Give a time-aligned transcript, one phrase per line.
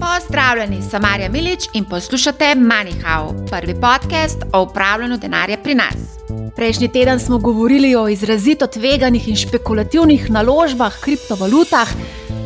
[0.00, 5.96] Pozdravljeni, sem Marja Milič in poslušate MoneyHow, prvi podcast o upravljanju denarja pri nas.
[6.56, 11.88] Prejšnji teden smo govorili o izrazito tveganih in špekulativnih naložbah, kriptovalutah.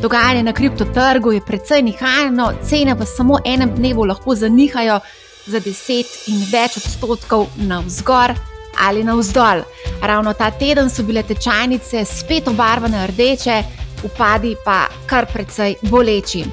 [0.02, 5.00] Dogajanje na kriptotrgu je precej nihajno, cene v samo enem dnevu lahko zanihajo
[5.46, 8.34] za 10 in več odstotkov navzgor
[8.78, 9.62] ali navzdol.
[10.02, 13.62] Ravno ta teden so bile tečajnice spet obarvane rdeče,
[14.04, 16.44] upadi pa kar precej boleči.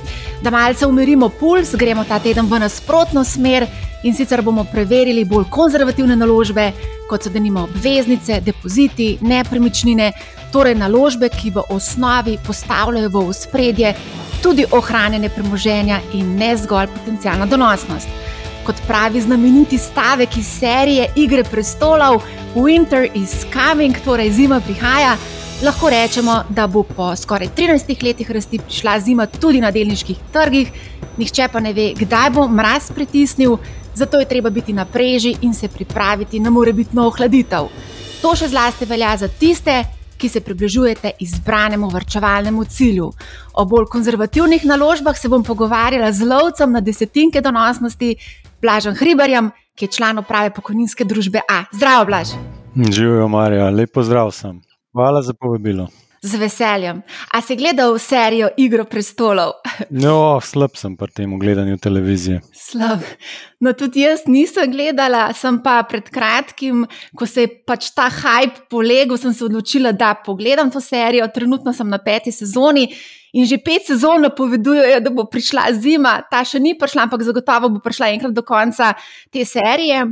[0.41, 3.67] Da malce umirimo puls, gremo ta teden v nasprotno smer
[4.03, 6.71] in sicer bomo preverili bolj konzervativne naložbe,
[7.09, 10.11] kot so denimo obveznice, depoziti, nepremičnine,
[10.51, 13.93] torej naložbe, ki v osnovi postavljajo v ospredje
[14.43, 18.07] tudi ohranjanje premoženja in ne zgolj potencijalna donosnost.
[18.65, 22.21] Kot pravi znameniti stavek iz serije Igre prestolov,
[22.55, 25.15] Winter is coming, torej zima prihaja
[25.63, 30.71] lahko rečemo, da bo po skoraj 13 letih rasti prišla zima tudi na delniških trgih,
[31.17, 33.57] nihče pa ne ve, kdaj bo mraz pritisnil,
[33.95, 37.69] zato je treba biti na preži in se pripraviti na morebitno ohladitev.
[38.21, 39.83] To še zlasti velja za tiste,
[40.17, 43.11] ki se približujete izbranemu vrčevalnemu cilju.
[43.53, 48.15] O bolj konzervativnih naložbah se bom pogovarjala z lovcem na desetinke donosnosti,
[48.61, 51.63] Blažem Hribarjem, ki je član uprave pokojninske družbe A.
[51.71, 52.35] Zdravo, Blaž!
[52.75, 54.61] Živijo, Marja, lepo zdrav sem.
[54.93, 55.87] Hvala za povabilo.
[56.21, 57.01] Z veseljem.
[57.33, 59.51] A si gledal serijo Igro prestolov?
[60.05, 62.41] No, slab sem pri tem gledanju televizije.
[62.53, 63.01] Slab.
[63.59, 66.85] No, tudi jaz nisem gledala, sem pa pred kratkim,
[67.17, 71.27] ko se je pač ta hype polegel, sem se odločila, da pogledam to serijo.
[71.33, 72.87] Trenutno sem na peti sezoni
[73.33, 77.71] In že pet sezon napovedujejo, da bo prišla zima, ta še ni prišla, ampak zagotovo
[77.73, 78.91] bo prišla enkrat do konca
[79.33, 80.03] te serije.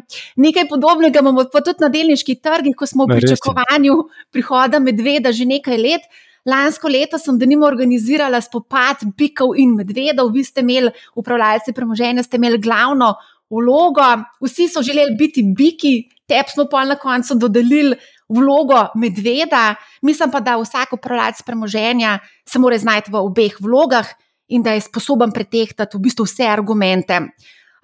[0.41, 3.97] Nekaj podobnega imamo pa tudi na delniških trgih, ko smo v pričakovanju
[4.33, 6.09] prihoda medveda že nekaj let.
[6.49, 12.41] Lansko leto sem denimo organizirala spopad bikov in medvedov, vi ste imeli, upravljalci premoženja, ste
[12.41, 13.13] imeli glavno
[13.51, 14.07] vlogo,
[14.41, 17.99] vsi so želeli biti biki, tep smo pa na koncu dodelili
[18.31, 24.07] vlogo medveda, mislim pa, da vsak upravljalec premoženja se mora znajti v obeh vlogah
[24.51, 27.19] in da je sposoben pretehtati v bistvu vse argumente.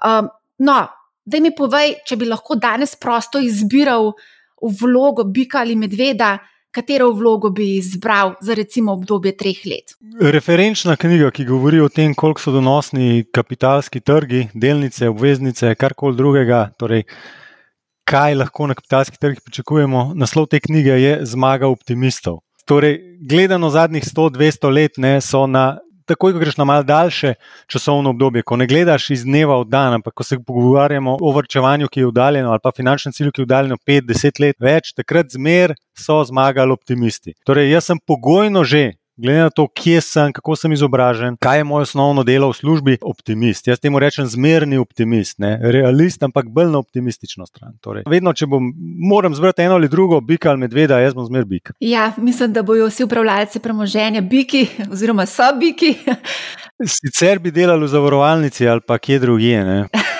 [0.04, 0.82] Um, no,
[1.26, 4.14] da mi povej, če bi lahko danes prosto izbiral
[4.82, 6.38] vlogo bika ali medveda.
[6.78, 9.96] Katero vlogo bi izbral za recimo obdobje treh let?
[10.22, 16.68] Referenčna knjiga, ki govori o tem, koliko so donosni kapitalski trgi, delnice, obveznice, karkoli drugega,
[16.78, 17.08] torej
[18.08, 20.12] kaj lahko na kapitalskih trgih pričakujemo.
[20.16, 22.40] Naslov te knjige je Zmaga optimistov.
[22.68, 25.78] Torej, gledano zadnjih 100-200 let, ne, so na.
[26.08, 27.34] Takoj, ko greš na malce daljše
[27.68, 31.90] časovno obdobje, ko ne gledaš iz dneva v dan, ampak ko se pogovarjamo o vrčevanju,
[31.92, 35.74] ki je udaljen, ali pa finančnem cilju, ki je udaljen 5-10 let več, takrat zmer
[36.00, 37.36] so zmagali optimisti.
[37.44, 41.64] Torej, jaz sem pogojno že glede na to, kje sem, kako sem izobražen, kaj je
[41.64, 43.68] moje osnovno delo v službi, optimist.
[43.68, 45.58] Jaz temu rečem zmerni optimist, ne?
[45.62, 47.74] realist, ampak bolj na optimistično stran.
[47.82, 48.72] Torej, vedno, če bom
[49.10, 51.74] moral zbrati eno ali drugo, bika ali medveda, jaz bom zmer bik.
[51.80, 55.96] Ja, mislim, da bojo vsi upravljalci premoženja biki, oziroma so biki.
[56.98, 59.64] Sicer bi delali v zavarovalnici ali pa kje drugje.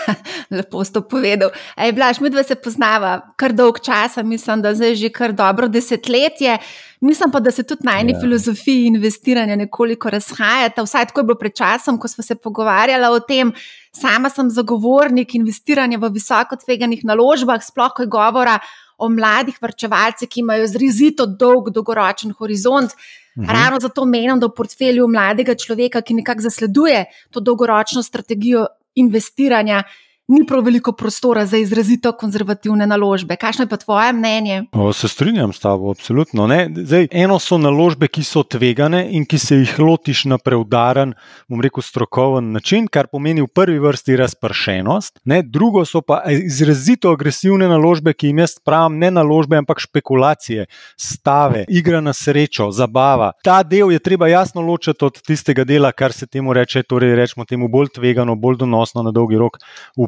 [0.58, 1.52] Lepo si to povedal.
[1.78, 5.68] Ej, Blaž, mi dva se poznava kar dolg čas, mislim, da zdaj že kar dobro
[5.68, 6.58] desetletje.
[7.02, 8.20] Mislim pa, da se tudi na eni ja.
[8.22, 10.84] filozofiji investiranja nekoliko razhajata.
[10.84, 13.54] Vsaj tako je bilo pred časom, ko smo se pogovarjali o tem.
[13.92, 18.60] Sama sem zagovornik investiranja v visoko tveganih naložbah, sploh ko je govora
[18.98, 22.94] o mladih vrčevalcih, ki imajo zrizito dolg dolgoročen horizont.
[23.38, 23.46] Uhum.
[23.46, 28.66] Ravno zato menim, da v portfelju mladega človeka, ki nekako zasleduje to dolgoročno strategijo
[28.98, 29.86] investiranja,
[30.28, 33.36] ni prav veliko prostora za izrazito konzervativne naložbe.
[33.36, 34.64] Kakšno je pa tvoje mnenje?
[34.72, 36.48] O, se strinjam s tabo, absolutno.
[36.76, 41.14] Zdaj, eno so naložbe, ki so tvegane in ki se jih lotiš na preudaren,
[41.48, 45.20] bom rekel, strokoven način, kar pomeni v prvi vrsti razpršenost.
[45.24, 45.42] Ne?
[45.44, 50.68] Drugo so pa izrazito agresivne naložbe, ki jim jaz pravim ne naložbe, ampak špekulacije,
[51.00, 53.32] stave, igra na srečo, zabava.
[53.44, 57.46] Ta del je treba jasno ločiti od tistega dela, kar se temu reče, torej rečemo
[57.46, 59.58] temu bolj tvegano, bolj donosno na dolgi rok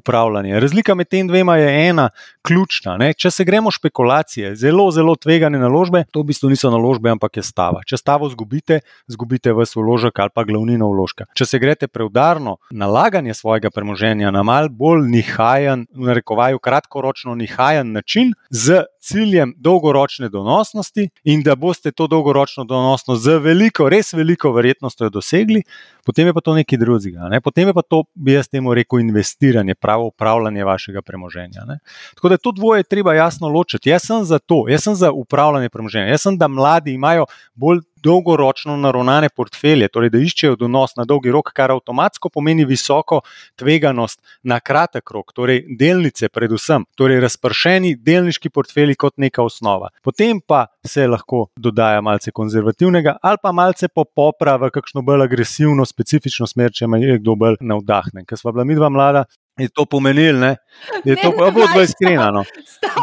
[0.09, 0.59] upravljanje.
[0.59, 2.09] Razlika med tem dvema je ena
[2.41, 2.97] ključna.
[2.97, 3.13] Ne?
[3.13, 7.43] Če se gremo špekulacije, zelo, zelo tvegane naložbe, to v bistvu niso naložbe, ampak je
[7.45, 7.83] stava.
[7.85, 11.29] Če stavo zgubite, zgubite vse vložek ali pa glavnino vložka.
[11.37, 17.93] Če se greste preudarno nalaganje svojega premoženja na mal bolj nihajen, v narekovaju kratkoročno nihajen
[17.93, 24.51] način, z ciljem dolgoročne donosnosti in da boste to dolgoročno donosnost z veliko, res veliko
[24.53, 25.63] verjetnostjo dosegli,
[26.05, 27.29] potem je pa to nekaj drugega.
[27.31, 27.41] Ne?
[27.41, 31.61] Potem je pa to, bi jaz temu rekel, investiranje, pravo pravo upravljanje vašega premoženja.
[31.67, 31.79] Ne.
[32.15, 33.89] Tako da to dvoje treba jasno ločiti.
[33.89, 36.07] Jaz sem za to, jaz sem za upravljanje premoženja.
[36.07, 37.25] Jaz sem, da mladi imajo
[37.55, 43.21] bolj dolgoročno naravnane portfelje, torej da iščejo donos na dolgi rok, kar avtomatsko pomeni visoko
[43.59, 49.89] tveganost na kratek rok, torej delnice, predvsem, torej razpršeni delniški portfelji kot neka osnova.
[50.03, 55.85] Potem pa se lahko dodaja malce konzervativnega ali pa malce popopra v kakšno bolj agresivno,
[55.85, 58.25] specifično smer, če ima kdo bolj navdahnen.
[58.25, 59.25] Ker smo bila mi dva mlada,
[59.59, 62.31] je to pomenilo, da je to vodba iskrena.
[62.31, 62.43] No.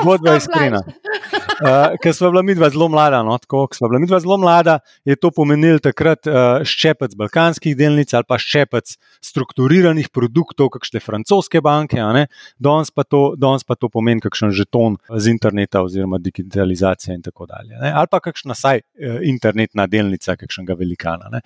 [0.04, 0.82] Vodba iskrena.
[1.56, 4.18] Uh, ker smo bila mi dva zelo mlada, no, tako kot smo bila mi dva
[4.20, 8.92] zelo mlada, je to pomenilo takrat uh, ščepec balkanskih delnic ali pa ščepec
[9.24, 12.02] strukturiranih produktov, kakšne francoske banke,
[12.60, 17.72] danes pa, pa to pomeni kakšen žeton z interneta oziroma digitalizacija in tako dalje.
[17.80, 17.88] Ne.
[17.88, 21.40] Ali pa kakšna saj uh, internetna delnica, kakšnega velikana, ne,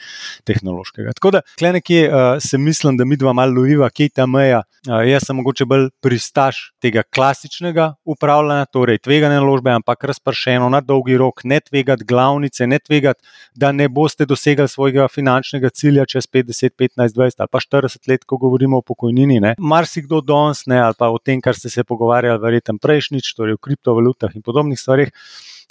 [0.49, 1.15] tehnološkega.
[1.21, 4.27] Tako da, klej nekje uh, se mislim, da mi dva malo loviva, kje je ta
[4.27, 4.65] meja.
[4.89, 10.81] Uh, jaz sem mogoče bolj pristaš tega klasičnega upravljanja, torej tvegane naložbe, ampak razpršeno na
[10.81, 13.23] dolgi rok, ne tvegati glavnice, ne tvegati,
[13.55, 18.25] da ne boste dosegli svojega finančnega cilja čez 50, 15, 20 ali pa 40 let,
[18.25, 19.41] ko govorimo o pokojnini.
[19.59, 24.37] Marsikdo danes, ali pa o tem, kar ste se pogovarjali, verjetno prejšnjič, torej o kriptovalutah
[24.37, 25.13] in podobnih stvarih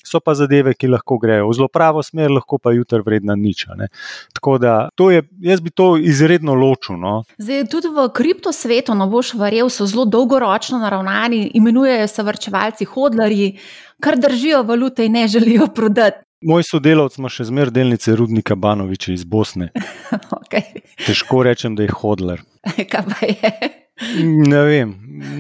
[0.05, 3.65] so pa zadeve, ki lahko grejo v zelo pravo smer, lahko pa jutri vredna nič.
[4.33, 6.97] Tako da je, jaz bi to izredno ločil.
[6.99, 7.23] No.
[7.37, 13.53] Zdaj, tudi v kriptosvetu, no boš verjel, so zelo dolgoročno naravnani, imenujejo se vrčevalci, hodlarji,
[13.99, 16.23] kar držijo valute in ne želijo prodati.
[16.39, 19.73] Moj sodelavec ima še zmeraj delnice Rudnika Banoviča iz Bosne.
[20.39, 20.79] okay.
[21.03, 22.39] Težko rečem, da je hodler.
[22.91, 23.51] Kaj pa je?
[23.99, 24.91] Ne vem,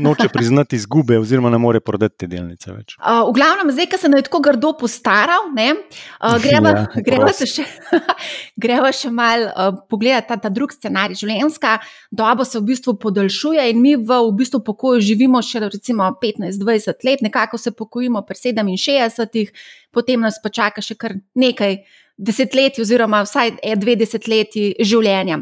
[0.03, 2.95] noče priznati izgube, oziroma ne more prodati te delnice več.
[2.99, 7.63] Uh, v glavnem, zdaj, ki se je tako grdo postaral, uh, greva, ja, greva, še,
[8.63, 11.21] greva še malo uh, pogledati ta, ta drugi scenarij.
[11.21, 11.77] Življenjska
[12.11, 17.07] doba se v bistvu podaljšuje in mi v, v bistvu pokoju živimo še recimo 15-20
[17.07, 19.55] let, nekako se pokojimo pri 67,
[19.95, 21.79] potem nas pa čaka še kar nekaj
[22.19, 25.39] desetletij, oziroma vsaj dve desetletji življenja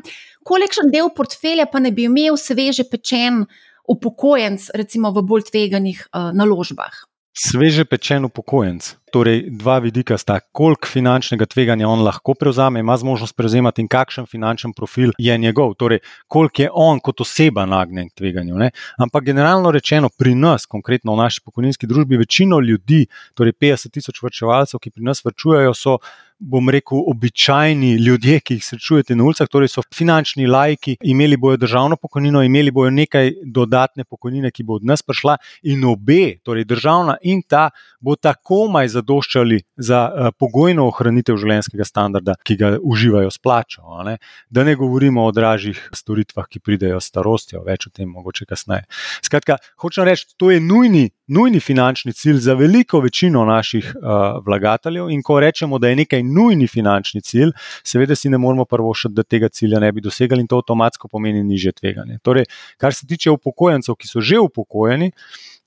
[0.48, 3.44] kolikšen del portfelja pa ne bi imel sveže pečen
[3.88, 7.06] upokojenc, recimo v bolj tveganih uh, naložbah?
[7.38, 8.96] Sveže pečen upokojenc.
[9.12, 14.26] Torej, dva vidika sta, koliko finančnega tveganja on lahko prevzame, ima zmožnost prevzemati in kakšen
[14.28, 18.58] finančen profil je njegov, torej, koliko je on kot oseba nagnjen k tveganju.
[18.60, 18.70] Ne?
[19.00, 24.20] Ampak generalno rečeno, pri nas, konkretno v naši pokojninski družbi, večino ljudi, torej 50 tisoč
[24.24, 26.00] vrčevalcev, ki pri nas vrčujejo, so
[26.40, 31.58] bom rekel, običajni ljudje, ki jih srečujete na ulicah, torej so finančni lajki, imeli bojo
[31.58, 36.66] državno pokojnino, imeli bojo nekaj dodatne pokojnine, ki bo od nas prišla, in obe, torej
[36.70, 37.70] državna in ta,
[38.00, 43.86] bo tako maj zadoščali za uh, pogojno ohranitev življenjskega standarda, ki ga uživajo s plačo.
[44.08, 44.18] Ne?
[44.50, 48.88] Da ne govorimo o dražjih storitvah, ki pridejo s starostjo, več o tem mogoče kasneje.
[49.26, 55.10] Skratka, hočem reči, to je nujni nujni finančni cilj za veliko večino naših uh, vlagateljev.
[55.10, 57.52] In ko rečemo, da je nekaj nujni finančni cilj,
[57.84, 61.08] seveda si ne moramo prvo še, da tega cilja ne bi dosegali in to avtomatsko
[61.12, 62.20] pomeni niže tveganje.
[62.24, 62.48] Torej,
[62.78, 65.12] kar se tiče upokojencev, ki so že upokojeni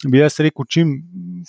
[0.08, 0.92] bi jaz rekel, čim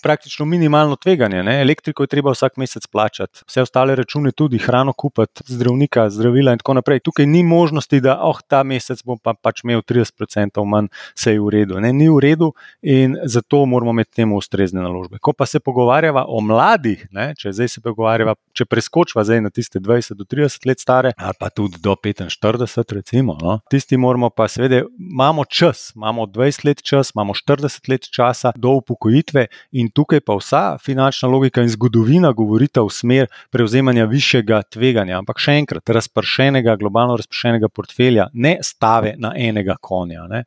[0.04, 1.44] praktično minimalno tveganje.
[1.44, 1.62] Ne?
[1.62, 6.60] Elektriko je treba vsak mesec plačati, vse ostale račune tudi, hrano kupiti, zdravnika, zdravila in
[6.60, 7.00] tako naprej.
[7.00, 11.40] Tukaj ni možnosti, da oh, ta mesec bom pa pač imel 30% manj, vse je
[11.40, 11.80] v redu.
[11.80, 11.94] Ne?
[11.94, 15.20] Ni v redu in zato moramo imeti temu ustrezne naložbe.
[15.22, 17.32] Ko pa se pogovarjava o mladih, ne?
[17.38, 21.38] če zdaj se pogovarjava, če preskočva zdaj na tiste 20 do 30 let stare, ali
[21.40, 23.60] pa tudi do 45, recimo, no?
[23.70, 28.52] tisti moramo pa seveda, imamo čas, imamo 20 let čas, imamo 40 let čas časa
[28.56, 34.62] do upokojitve, in tukaj pa vsa finančna logika in zgodovina govorita v smer prevzemanja višjega
[34.70, 40.44] tveganja, ampak še enkrat, razpršenega, globalno razpršenega portfelja, ne stave na enega konja, ne,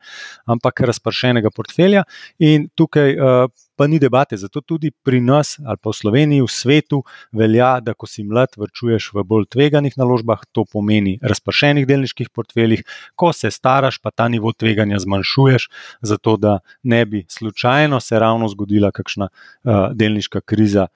[0.47, 2.05] ampak razpršenega portfelja.
[2.39, 3.44] In tukaj uh,
[3.77, 4.37] pa ni debate.
[4.37, 7.03] Zato tudi pri nas, ali pa v Sloveniji, v svetu,
[7.33, 12.85] velja, da ko si mlad, vrčuješ v bolj tveganih naložbah, to pomeni razpršenih delniških portfeljih,
[13.15, 15.69] ko se staraš, pa ta nivo tveganja zmanjšuješ,
[16.03, 20.89] zato da ne bi slučajno se ravno zgodila kakšna uh, delniška kriza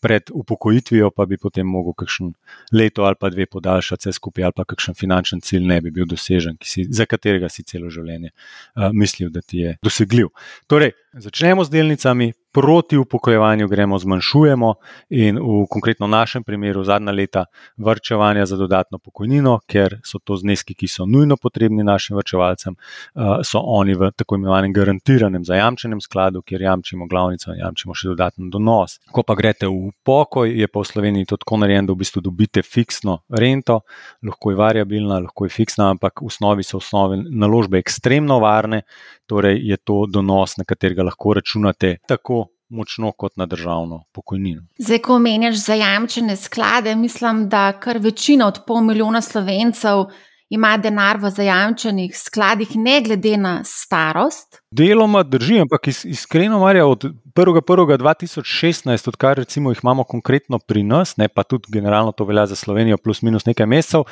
[0.00, 2.32] pred upokojitvijo, pa bi potem mogel kakšen
[2.72, 6.08] leto ali pa dve podaljšati vse skupaj, ali pa kakšen finančen cilj ne bi bil
[6.10, 10.32] dosežen, si, za katerega si celo življenje uh, mislil, da ti je dosegljiv.
[10.66, 14.74] Torej, začnemo z delnicami, proti upokojevanju gremo, zmanjšujemo
[15.10, 17.44] in v konkretno našem primeru zadnja leta
[17.76, 23.42] vrčevanja za dodatno pokojnino, ker so to zneski, ki so nujno potrebni našim vrčevalcem, uh,
[23.42, 28.52] so oni v tako imenovanem garantiranem zajamčenem skladu, kjer jamčimo glavnico in jamčimo še dodaten
[28.54, 29.00] donos.
[29.10, 32.22] Ko pa greste v pokoj, je pa v Sloveniji to tako narejeno, da v bistvu
[32.22, 33.80] dobite fiksno rento,
[34.22, 38.84] lahko je variabilna, lahko je fiksna, ampak v osnovi so osnove naložbe ekstremno varne,
[39.26, 44.62] torej je to donos, na katerega lahko računate tako močno kot na državno pokojnino.
[44.78, 50.04] Zdaj, ko omenjaš zajamčene sklade, mislim, da kar večina od pol milijona slovencev
[50.48, 54.63] ima denar v zajamčenih skladih, ne glede na starost.
[54.74, 57.04] Deloma drži, ampak iskreno, Marja, od
[57.34, 62.56] 1.1.2016, odkar recimo jih imamo konkretno pri nas, ne pa tudi generalno to velja za
[62.56, 64.02] Slovenijo, plus minus nekaj mesecev,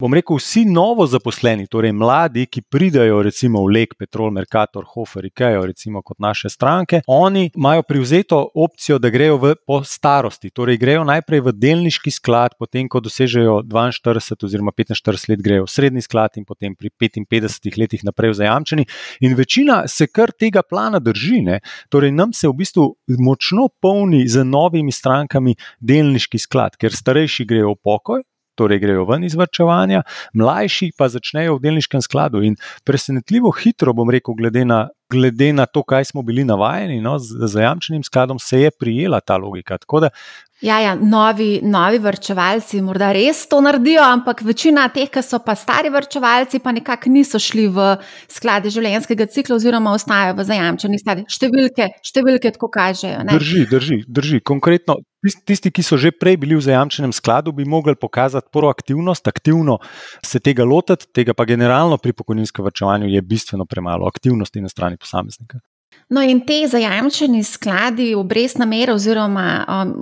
[0.00, 5.24] bom rekel, vsi novo zaposleni, torej mladi, ki pridajo recimo v Lek, Petrol, Mercator, Hofer,
[5.24, 10.76] Ikea, recimo kot naše stranke, oni imajo privzeto opcijo, da grejo v, po starosti, torej
[10.76, 16.04] grejo najprej v delniški sklad, potem ko dosežejo 42 oziroma 45 let, grejo v srednji
[16.04, 18.88] sklad in potem pri 55 letih naprej v zajamčeni.
[19.24, 21.40] In večina se kar tega plana drži.
[21.46, 21.60] Ne?
[21.88, 22.86] Torej, nam se v bistvu
[23.18, 28.22] močno polni z novimi strankami delniški sklad, ker starejši grejo v pokoj.
[28.58, 30.02] Torej, grejo ven iz vrčevanja,
[30.36, 32.42] mlajši pa začnejo v delniškem skladu.
[32.44, 37.18] In presenetljivo hitro, bom rekel, glede na, glede na to, kaj smo bili navajeni no,
[37.18, 39.78] z zajamčenim skladom, se je prijela ta logika.
[39.78, 40.10] Tako da
[40.60, 45.54] Ja, ja, novi, novi vrčevalci morda res to naredijo, ampak večina teh, ki so pa
[45.56, 47.86] stari vrčevalci, pa nekako niso šli v
[48.28, 51.24] sklade življenjskega cikla, oziroma ostajajo v zajamčeni stadi.
[51.32, 53.22] Številke, številke tako kažejo.
[53.24, 53.38] Ne?
[53.40, 54.42] Drži, drži, drži.
[54.44, 54.98] Konkretno,
[55.48, 59.78] tisti, ki so že prej bili v zajamčenem skladu, bi mogli pokazati proaktivnost, aktivno
[60.20, 64.99] se tega lotiti, tega pa generalno pri pokojninskem vrčevanju je bistveno premalo aktivnosti na strani
[65.00, 65.60] posameznika.
[66.10, 69.92] No, in te zajamčeni skladi, obrestna mera, oziroma um,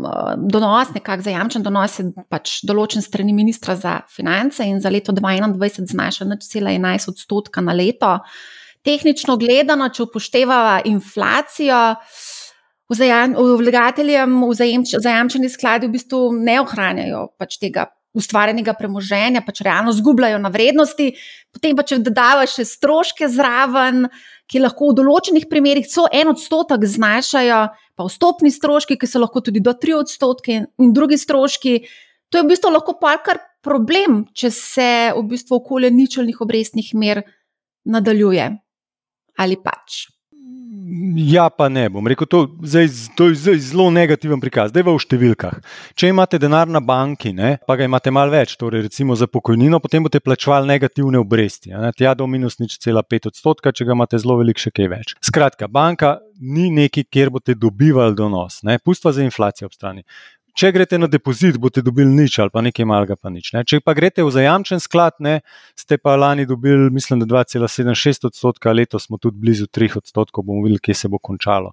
[0.49, 5.93] donos, nekako zajamčen donos, je pač določen strani ministra za finance in za leto 2021
[5.93, 8.15] znaša 0,11 odstotka na leto.
[8.89, 11.83] Tehnično gledano, če upoštevamo inflacijo,
[12.89, 20.41] vlagateljem v zajamčeni skladi v bistvu ne ohranjajo pač tega ustvarjenega premoženja, pač realno zgubljajo
[20.43, 21.13] na vrednosti,
[21.55, 24.09] potem pa če dodavaš še stroške zraven
[24.49, 27.61] ki lahko v določenih primerjih celo en odstotek znašajo,
[27.99, 31.75] pa vstopni stroški, ki so lahko tudi do tri odstotke, in drugi stroški.
[32.33, 37.23] To je v bistvu lahko kar problem, če se v bistvu okolje ničelnih obrestnih mer
[37.85, 38.49] nadaljuje.
[39.39, 40.09] Ali pač.
[41.17, 41.89] Ja, pa ne.
[41.93, 44.71] Bom rekel, to, zdaj, to je zdaj zelo negativen prikaz.
[44.73, 45.59] Zdaj v številkah.
[45.99, 49.83] Če imate denar na banki, ne, pa ga imate malo več, torej recimo za pokojnino,
[49.85, 51.75] potem boste plačevali negativne obresti.
[51.75, 54.91] Ne, tja do minus nič cela pet odstotka, če ga imate zelo velik, še kaj
[54.95, 55.15] več.
[55.29, 58.63] Skratka, banka ni neki, kjer boste dobivali donos.
[58.85, 60.07] Pustva za inflacijo ob strani.
[60.59, 63.53] Če greste na depozit, boste dobili nič ali pa nekaj malega, pa nič.
[63.55, 63.61] Ne.
[63.63, 65.37] Če pa greste v zajamčen sklad, ne,
[65.79, 70.65] ste pa lani dobili, mislim, da 2,76 odstotka, letos smo tudi blizu 3 odstotkov, bomo
[70.67, 71.71] videli, kje se bo končalo.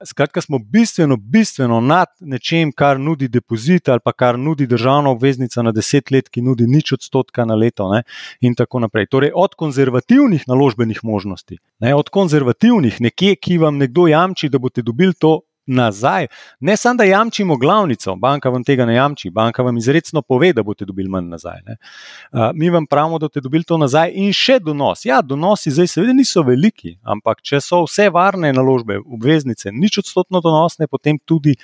[0.00, 5.60] Skratka, smo bistveno, bistveno nad nečem, kar nudi depozit ali pa kar nudi državna obveznica
[5.60, 8.00] na 10 let, ki nudi nič odstotka na leto ne,
[8.40, 9.12] in tako naprej.
[9.12, 14.80] Torej, od konzervativnih naložbenih možnosti, ne, od konzervativnih, nekje, ki vam nekdo jamči, da boste
[14.80, 16.26] dobili to nazaj.
[16.60, 20.62] Ne samo, da jamčimo glavnico, banka vam tega ne jamči, banka vam izredno pove, da
[20.62, 21.60] boste dobili manj nazaj.
[21.66, 25.04] Uh, mi vam pravimo, da boste dobili to nazaj in še donos.
[25.04, 30.40] Ja, donosi zdaj seveda niso veliki, ampak če so vse varne naložbe, obveznice, nič odstotno
[30.40, 31.54] donosne, potem tudi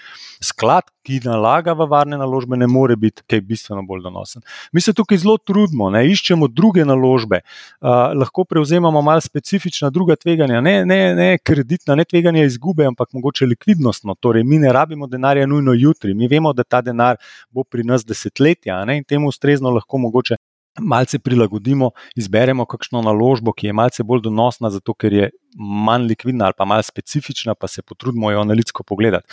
[0.43, 4.43] sklad, ki nalaga v varne naložbe, ne more biti kaj bistveno bolj donosen.
[4.73, 10.19] Mi se tukaj zelo trudimo, ne iščemo druge naložbe, uh, lahko prevzemamo malo specifična druga
[10.21, 13.49] tveganja, ne, ne, ne kreditna, ne tveganja izgube, ampak mogoče
[13.89, 14.15] likvidnostno.
[14.15, 17.17] Torej, mi ne rabimo denarja nujno jutri, mi vemo, da ta denar
[17.51, 20.37] bo pri nas desetletja ne, in temu ustrezno lahko mogoče.
[20.81, 26.45] Malce prilagodimo, izberemo kakšno naložbo, ki je malce bolj donosna, zato ker je manj likvidna
[26.45, 29.27] ali pa malo specifična, pa se potrudimo jo analitsko pogledati.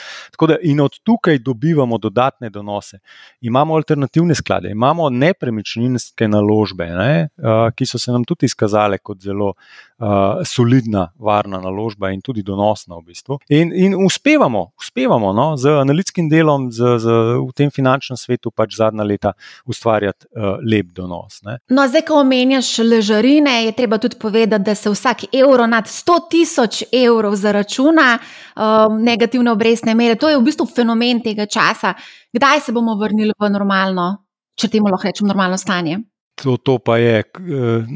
[0.48, 3.00] Da, in od tukaj dobivamo dodatne donose.
[3.42, 7.30] Imamo alternativne sklade, imamo nepremičninske naložbe, ne,
[7.76, 9.54] ki so se nam tudi izkazale kot zelo
[9.98, 10.08] uh,
[10.46, 13.40] solidna, varna naložba in tudi donosna v bistvu.
[13.50, 18.78] In, in uspevamo, uspevamo no, z analitskim delom z, z, v tem finančnem svetu pač
[18.78, 19.34] zadnja leta
[19.66, 21.35] ustvarjati uh, lep donos.
[21.44, 21.58] Ne.
[21.70, 26.18] No, zdaj, ko omenjaš ležarine, je treba tudi povedati, da se vsak evro nad 100
[26.32, 30.16] tisoč evrov za računa um, negativne obrestne mere.
[30.16, 31.94] To je v bistvu fenomen tega časa.
[32.34, 34.12] Kdaj se bomo vrnili v normalno,
[34.60, 36.00] če temu lahko rečem, normalno stanje?
[36.44, 37.88] To, to pa je uh,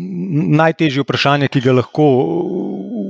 [0.55, 2.05] najtežje vprašanje, ki ga lahko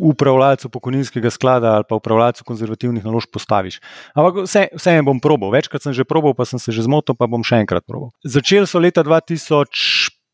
[0.02, 3.80] upravljalcu pokojninskega sklada ali pa upravljalcu konzervativnih naložb postaviš.
[4.16, 7.28] Ampak vse, vse bom probal, večkrat sem že probal, pa sem se že zmotil, pa
[7.28, 8.10] bom še enkrat probal.
[8.24, 9.04] Začeli so leta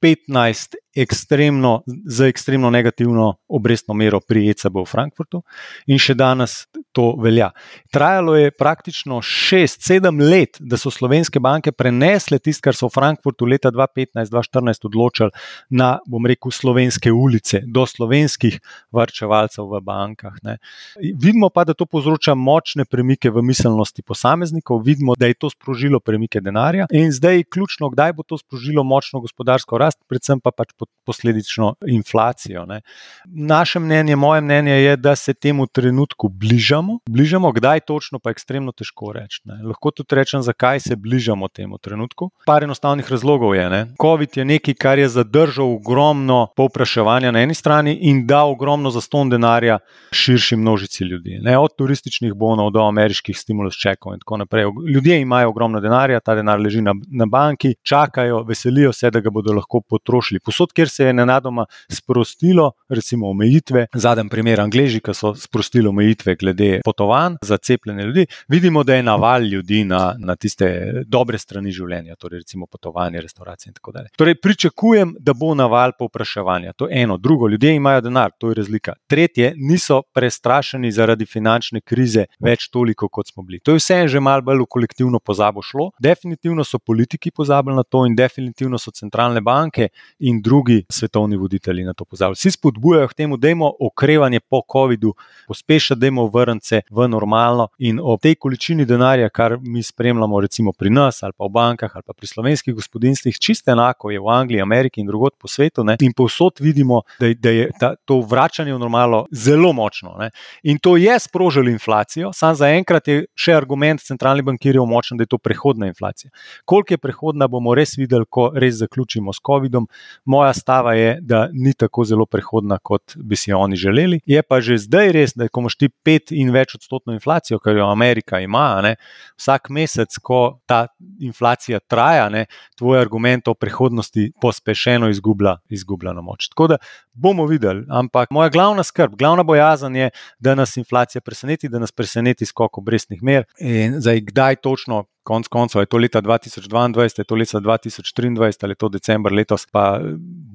[0.05, 5.41] 2015 ekstremno, z ekstremno negativno obrestno mero pri ECB v Frankfurtu
[5.87, 7.49] in še danes to velja.
[7.91, 13.47] Trajalo je praktično 6-7 let, da so slovenske banke prenesle tisto, kar so v Frankfurtu
[13.49, 15.35] leta 2015-2014 odločili
[15.75, 18.59] na, bom rekel, slovenske ulice, do slovenskih
[18.95, 20.37] varčevalcev v bankah.
[20.47, 20.57] Ne.
[21.01, 25.99] Vidimo pa, da to povzroča močne premike v miselnosti posameznikov, vidimo, da je to sprožilo
[25.99, 30.55] premike denarja in zdaj je ključno, kdaj bo to sprožilo močno gospodarsko rast, predvsem pa
[30.55, 30.71] pač
[31.05, 32.65] posledično inflacijo.
[32.69, 32.81] Ne.
[33.25, 36.84] Naše mnenje, moje mnenje je, da se temu trenutku bližamo.
[37.09, 39.41] Bližamo, kdaj točno, pa je ekstremno težko reči.
[39.49, 39.59] Ne.
[39.63, 42.29] Lahko tudi rečem, zakaj se bližamo temu trenutku.
[42.45, 43.69] Par enostavnih razlogov je.
[43.69, 43.81] Ne.
[44.01, 49.29] COVID je nekaj, kar je zadržal ogromno povpraševanja na eni strani in dal ogromno zaston
[49.29, 49.79] denarja
[50.11, 51.39] širši množici ljudi.
[51.41, 51.57] Ne.
[51.57, 54.65] Od turističnih bonov do ameriških stimulus čekov in tako naprej.
[54.93, 59.29] Ljudje imajo ogromno denarja, ta denar leži na, na banki, čakajo, veselijo se, da ga
[59.29, 60.39] bodo lahko potrošili.
[60.39, 66.35] Posod, kjer se je nenadoma sprostilo, recimo omejitve, zadnji primer, Angleži, ki so sprostili omejitve
[66.35, 71.71] glede potovanj za cepljene ljudi, vidimo, da je naval ljudi na, na tiste dobre strani
[71.71, 74.09] življenja, torej recimo potovanje, restauracije in tako dalje.
[74.17, 76.73] Torej, pričakujem, da bo naval povpraševanja.
[76.73, 78.93] To je eno, drugo, ljudje imajo denar, to je razlika.
[79.07, 83.59] Tretje, niso prestrašeni zaradi finančne krize več toliko, kot smo bili.
[83.59, 85.89] To je vse že malo bolj v kolektivno pozabo šlo.
[85.99, 89.89] Definitivno so politiki pozabili na to in definitivno so centralne banke
[90.19, 92.35] in drugi svetovni voditelji na to pozabili.
[92.35, 95.13] Vsi spodbujajo k temu, da imamo okrevanje po COVID-u,
[95.47, 100.71] pospešati, da imamo vrnce v normalno in o tej količini denarja, kar mi spremljamo, recimo
[100.71, 104.27] pri nas ali pa v bankah ali pa pri slovenskih gospodinstvih, čisto enako je v
[104.29, 105.83] Angliji, Ameriki in drugod po svetu.
[105.83, 105.97] Ne?
[106.01, 110.15] In povsod vidimo, da, da je ta, to vračanje v normalno zelo močno.
[110.19, 110.29] Ne?
[110.63, 115.33] In to je sprožilo inflacijo, sam zaenkrat je še argument centralnih bankirjev močen, da je
[115.33, 116.31] to prehodna inflacija.
[116.65, 119.87] Koliko je prehodna, bomo res videli, ko res zaključimo s COVID-om.
[120.25, 124.19] Moja stava je, da ni tako zelo prehodna, kot bi si oni želeli.
[124.25, 127.77] Je pa že zdaj res, da ko imaš ti pet in več odstotno inflacijo, kar
[127.77, 128.95] jo Amerika ima, ne,
[129.39, 130.85] vsak mesec, ko ta
[131.23, 132.45] inflacija traja, ne,
[132.77, 136.49] tvoj argument o prihodnosti pospešeno izgublja, izgublja na moč.
[136.53, 136.77] Tako da
[137.13, 137.85] bomo videli.
[137.89, 140.09] Ampak moja glavna skrb, glavna bojazen je,
[140.39, 143.45] da nas inflacija preseneti, da nas preseneti skok obrestnih mer.
[143.59, 148.71] In zdaj, kdaj točno, konec koncev, je to leta 2022, je to leta 2023 ali
[148.71, 149.99] je to decembr letos, pa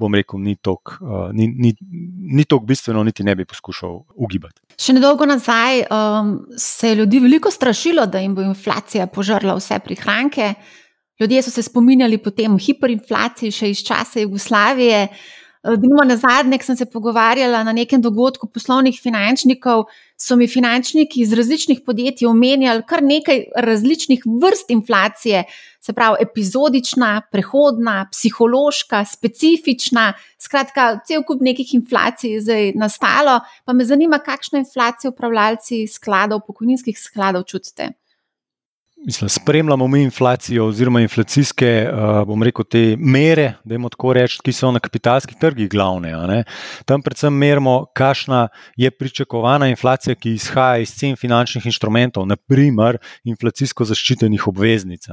[0.00, 1.74] bom rekel, ni tako uh, ni, ni,
[2.38, 4.62] ni bistveno, niti ne bi poskušal ugibati.
[4.80, 9.80] Še nedolgo nazaj um, se je ljudi veliko strašilo, da jim bo inflacija požrla vse
[9.84, 10.54] prihranke.
[11.20, 15.02] Ljudje so se spominjali potem hiperinflaciji še iz časa Jugoslavije.
[15.04, 20.46] Eh, Dnevno na zadnje, ko sem se pogovarjala na nekem dogodku poslovnih finančnikov, so mi
[20.48, 25.44] finančniki iz različnih podjetij omenjali kar nekaj različnih vrst inflacije,
[25.84, 30.12] se pravi epizodična, prehodna, psihološka, specifična.
[30.40, 36.40] Skratka, cel kup nekih inflacij je zdaj nastalo, pa me zanima, kakšno inflacijo upravljalci skladov,
[36.46, 37.92] pokojninskih skladov čutite.
[39.06, 44.38] Mislim, spremljamo mi inflacijo oziroma inflacijske, uh, bom rekel, te mere, da imamo tako reči,
[44.44, 46.12] ki so na kapitalskih trgih glavne.
[46.84, 53.86] Tam predvsem merimo, kakšna je pričakovana inflacija, ki izhaja iz cen finančnih inštrumentov, naprimer inflacijsko
[53.88, 55.08] zaščitenih obveznic.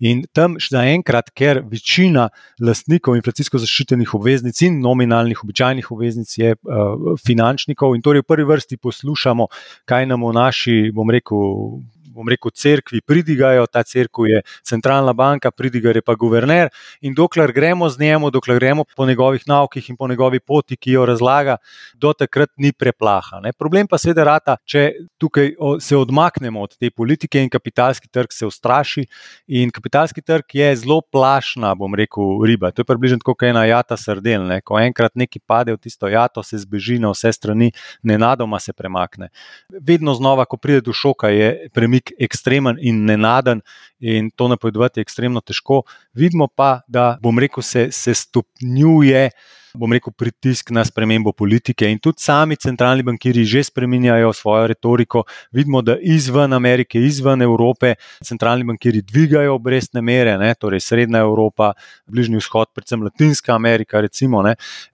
[0.00, 2.26] In tam še zaenkrat, ker večina
[2.58, 8.50] lastnikov inflacijsko zaščitenih obveznic in nominalnih običajnih obveznic je uh, finančnikov in torej v prvi
[8.50, 9.46] vrsti poslušamo,
[9.86, 11.78] kaj nam v naši, bom rekel,
[12.20, 16.68] bom rekel, crkvi pridigajo, ta crkva je centralna banka, pridigar je pa guverner.
[17.00, 20.98] In dokler gremo z njemu, dokler gremo po njegovih naukih in po njegovi poti, ki
[20.98, 21.56] jo razlaga,
[21.94, 23.40] do takrat ni preplaha.
[23.40, 23.52] Ne.
[23.56, 28.46] Problem pa seveda rata, če tukaj se odmaknemo od te politike in kapitalski trg se
[28.46, 29.06] ustraši.
[29.48, 32.70] In kapitalski trg je zelo plašna, bom rekel, riba.
[32.74, 34.44] To je približno kot ena jata sardel.
[34.46, 34.60] Ne.
[34.60, 39.30] Ko enkrat neki pade v tisto jato, se zbeži na vse strani, nenadoma se premakne.
[39.70, 43.62] Vedno znova, ko pride do šoka, je premik premik ekstremen in nenaden,
[44.00, 45.82] in to napovedovati je ekstremno težko.
[46.14, 49.30] Vidimo pa, da, bom rekel, se, se stopnjuje
[49.74, 51.88] bom rekel, pritisk na spremembo politike.
[51.90, 55.24] In tudi sami centralni bankiri že spremenjajo svojo retoriko.
[55.52, 61.72] Vidimo, da izven Amerike, izven Evrope, centralni bankiri dvigajo obrestne mere, ne, torej Srednja Evropa,
[62.06, 64.00] Bližnji vzhod, predvsem Latinska Amerika.
[64.00, 64.42] Recimo,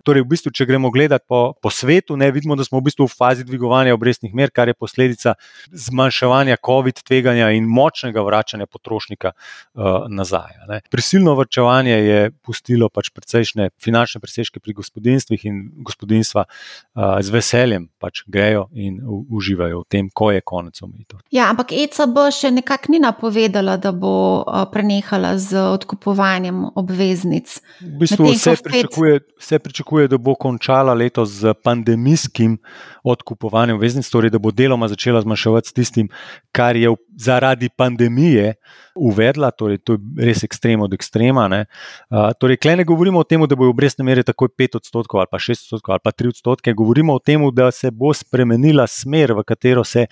[0.04, 3.06] torej, v bistvu, če gremo gledati po, po svetu, ne, vidimo, da smo v bistvu
[3.06, 5.34] v fazi dvigovanja obrestnih mer, kar je posledica
[5.72, 10.56] zmanjševanja COVID tveganja in močnega vračanja potrošnika uh, nazaj.
[10.68, 10.80] Ne.
[10.90, 17.86] Prisilno vrčevanje je pustilo pač precejšnje finančne presežke pri gospodinstvih in gospodinstva uh, z veseljem
[18.02, 21.22] pač grejo in uživajo v tem, ko je konec omejitev.
[21.30, 27.60] Ja, ampak ECB še nekako ni napovedala, da bo uh, prenehala z odkupovanjem obveznic.
[27.78, 32.58] V bistvu vse pričakuje, vse pričakuje, da bo končala letos z pandemijskim
[33.06, 36.08] odkupovanjem obveznic, torej da bo deloma začela zmanjševati s tistim,
[36.52, 38.54] kar je zaradi pandemije
[38.96, 41.46] uvedla, torej to je res ekstrem od ekstrema.
[41.46, 45.30] Uh, torej, klej ne govorimo o tem, da bojo obrestne mere takoj 5 odstotkov ali
[45.30, 49.32] pa 6 odstotkov ali pa 3 odstotke, govorimo o tem, da se bo spremenila smer,
[49.36, 50.06] v katero se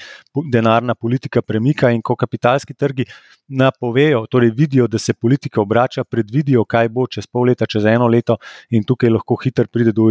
[0.52, 3.08] denarna politika premika in ko kapitalski trgi
[3.48, 8.08] napovejo, torej vidijo, da se politika obrača, predvidijo, kaj bo čez pol leta, čez eno
[8.08, 8.36] leto,
[8.70, 10.08] in tukaj lahko hitro pride do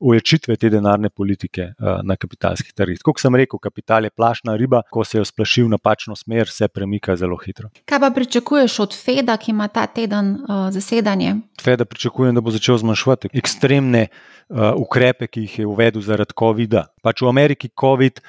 [0.00, 3.00] uječitve te denarne politike uh, na kapitalskih trgih.
[3.04, 6.68] Kot sem rekel, kapital je plašna riba, ko se jo splaši v napačno smer, se
[6.68, 7.70] premika zelo hitro.
[7.84, 11.36] Kaj pa pričakuješ od Feda, ki ima ta teden uh, zasedanje?
[11.62, 16.86] Feda pričakujem, da bo začel zmanjševati ekstremne uh, ukrepe, ki jih je uvedel zaradi COVID-a.
[17.02, 18.20] Pač v Ameriki COVID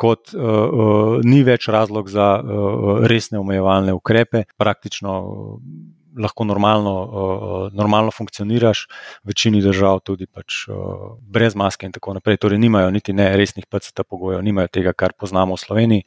[0.00, 5.16] kot uh, uh, ni več razlog za uh, resne omejevalne ukrepe, praktično.
[5.20, 8.86] Uh, Lahko normalno, uh, normalno funkcioniraš,
[9.22, 12.40] v večini držav tudi pač, uh, brez maske, in tako naprej.
[12.42, 16.06] Torej, nimajo niti ne resnih PCT pogojev, nimajo tega, kar poznamo v Sloveniji.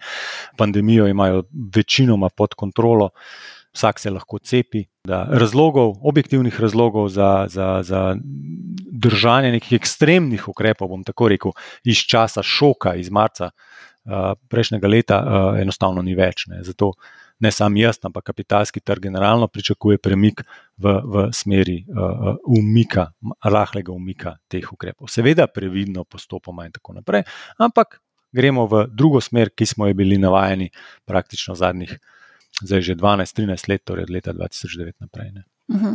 [0.59, 3.11] Pandemijo imajo večinoma pod kontrolo,
[3.73, 4.85] vsak se lahko cepi.
[5.07, 8.15] Razlogov, objektivnih razlogov za, za, za
[8.91, 11.51] držanje nekih ekstremnih ukrepov, bom tako rekel,
[11.83, 16.47] iz časa šoka, iz marca uh, prejšnjega leta, uh, enostavno ni več.
[16.47, 16.61] Ne.
[16.63, 16.93] Zato
[17.39, 20.43] ne samo jaz, ampak kapitalski trg generalno pričakuje premik
[20.77, 23.11] v, v smeri uh, umika,
[23.43, 25.07] rahlega umika teh ukrepov.
[25.07, 27.23] Seveda, previdno, postopoma in tako naprej,
[27.57, 27.99] ampak
[28.33, 30.69] gremo v drugo smer, ki smo jo bili navajeni
[31.05, 31.97] praktično zadnjih.
[32.61, 35.31] Zdaj že 12-13 let, torej od leta 2009 naprej.
[35.31, 35.43] Ne.
[35.71, 35.93] Mhm.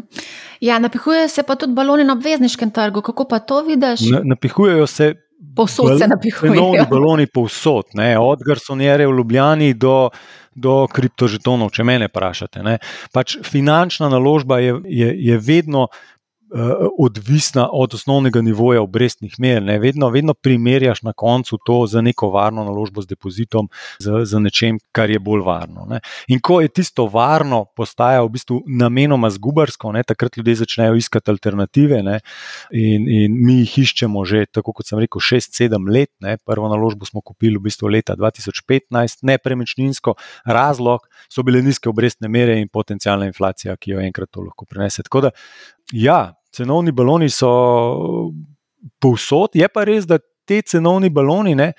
[0.61, 3.03] Ja, napihujejo se pa tudi baloni na obvezniškem trgu.
[3.03, 4.01] Kako pa to vidiš?
[4.25, 5.15] Napihujejo se.
[5.57, 6.55] Povsod se napihujejo.
[6.55, 8.19] Novi baloni povsod, ne?
[8.19, 10.11] od garsonjere v Ljubljani do,
[10.59, 12.79] do kriptožetonov, če me vprašate.
[13.15, 15.89] Pač finančna naložba je, je, je vedno
[16.99, 19.63] odvisna od osnovnega nivoja obrestnih mer.
[19.63, 19.79] Ne.
[19.79, 24.79] Vedno, vedno primerjaš na koncu to z neko varno naložbo, z depozitom, z, z nečem,
[24.93, 25.87] kar je bolj varno.
[25.89, 26.01] Ne.
[26.29, 31.31] In ko je tisto varno postaja v bistvu namenoma zgubarsko, ne, takrat ljudje začnejo iskati
[31.31, 32.03] alternative.
[32.03, 32.21] Ne,
[32.73, 36.13] in, in mi jih iščemo že, tako kot sem rekel, 6-7 let.
[36.25, 36.39] Ne.
[36.47, 40.17] Prvo naložbo smo kupili v bistvu leta 2015, nepremičninsko.
[40.47, 45.03] Razlog so bile nizke obrestne mere in potencijalna inflacija, ki jo enkrat to lahko prenese.
[45.03, 45.31] Tako da,
[45.93, 47.51] ja, cenovni baloni so
[49.03, 51.73] povsod, je pa res, da te cenovni baloni ne,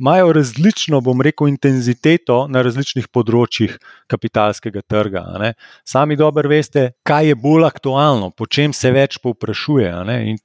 [0.00, 3.76] imajo različno, bom rekel, intenziteto na različnih področjih
[4.10, 5.24] kapitalskega trga.
[5.42, 5.52] Ne.
[5.88, 9.92] Sami dobro veste, kaj je bolj aktualno, po čem se več povprašuje.
[10.32, 10.40] In,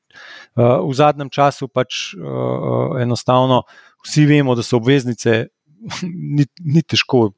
[0.60, 3.64] uh, v zadnjem času pač uh, enostavno
[4.04, 5.46] vsi vemo, da so obveznice.
[6.04, 7.30] Ni, ni težko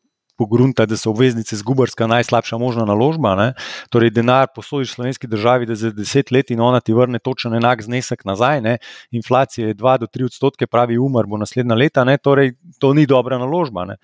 [0.42, 3.36] pogrunta, da so obveznice zgubarska najslabša možna naložba.
[3.38, 3.48] Ne?
[3.94, 7.84] Torej, denar posodiš slovenski državi, da za deset let in ona ti vrne točen enak
[7.86, 8.62] znesek nazaj.
[8.66, 8.78] Ne?
[9.12, 12.18] Inflacija je 2 do 3 odstotke, pravi umor bo naslednja leta, ne?
[12.18, 13.86] torej to ni dobra naložba.
[13.86, 14.00] Ne?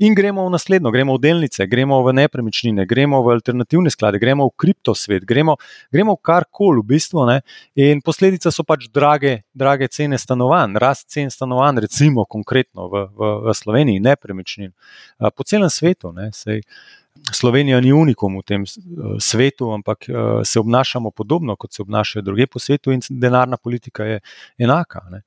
[0.00, 4.48] In gremo v naslednjo, gremo v delnice, gremo v nepremičnine, gremo v alternativne sklade, gremo
[4.48, 5.56] v kriptosvet, gremo,
[5.92, 7.24] gremo v karkoli v bistvu.
[7.28, 7.40] Ne?
[7.76, 13.30] In posledica so pač drage, drage cene stanovanj, rast cen stanovanj, recimo konkretno v, v,
[13.48, 14.72] v Sloveniji, nepremičnin.
[15.20, 16.12] Po celem svetu.
[16.32, 16.62] Sej,
[17.32, 18.64] Slovenija ni unikum v tem
[19.20, 20.06] svetu, ampak
[20.44, 24.20] se obnašamo podobno, kot se obnašajo druge po svetu, in denarna politika je
[24.58, 25.02] enaka.
[25.10, 25.22] Ne?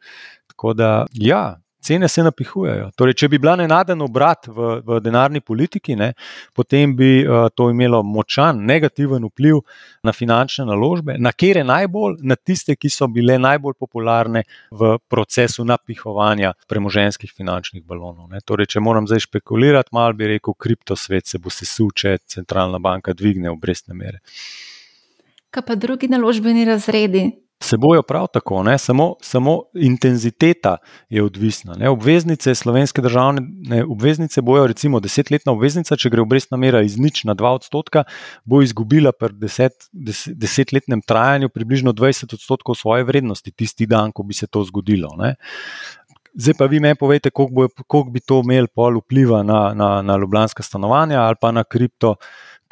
[0.47, 2.89] Tako da, ja, cene se napihujejo.
[2.97, 6.13] Torej, če bi bila nenaden obrat v, v denarni politiki, ne,
[6.55, 9.61] potem bi uh, to imelo močan negativen vpliv
[10.03, 15.65] na finančne naložbe, na kere najbolj, na tiste, ki so bile najbolj popularne v procesu
[15.67, 18.31] napihovanja premoženskih finančnih balonov.
[18.47, 23.13] Torej, če moram zdaj špekulirati, malo bi rekel, kriptosvet se bo sesul, če centralna banka
[23.13, 24.23] dvigne obrestne mere.
[25.53, 27.27] Kaj pa drugi naložbeni razredi?
[27.63, 30.77] Se bojo prav tako, ne, samo, samo intenziteta
[31.09, 31.75] je odvisna.
[31.79, 31.89] Ne.
[31.89, 37.23] Obveznice, slovenske državne ne, obveznice bojo, recimo, desetletna obveznica, če gre obrestna mera iz nič
[37.29, 38.03] na dva odstotka,
[38.43, 44.27] bo izgubila pri deset, deset, desetletnem trajanju približno 20 odstotkov svoje vrednosti, tisti dan, ko
[44.27, 45.15] bi se to zgodilo.
[45.17, 45.35] Ne.
[46.33, 50.63] Zdaj pa vi meni povete, koliko bi to imelo pol vpliva na, na, na ljubljanska
[50.63, 52.15] stanovanja ali pa na kripto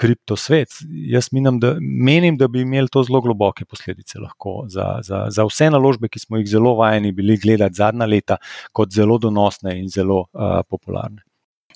[0.02, 0.82] kriptosvet.
[1.14, 4.20] Jaz menim da, menim, da bi imeli to zelo globoke posledice
[4.68, 8.38] za, za, za vse naložbe, ki smo jih zelo vajeni bili gledati zadnja leta,
[8.74, 11.22] kot zelo donosne in zelo uh, popularne.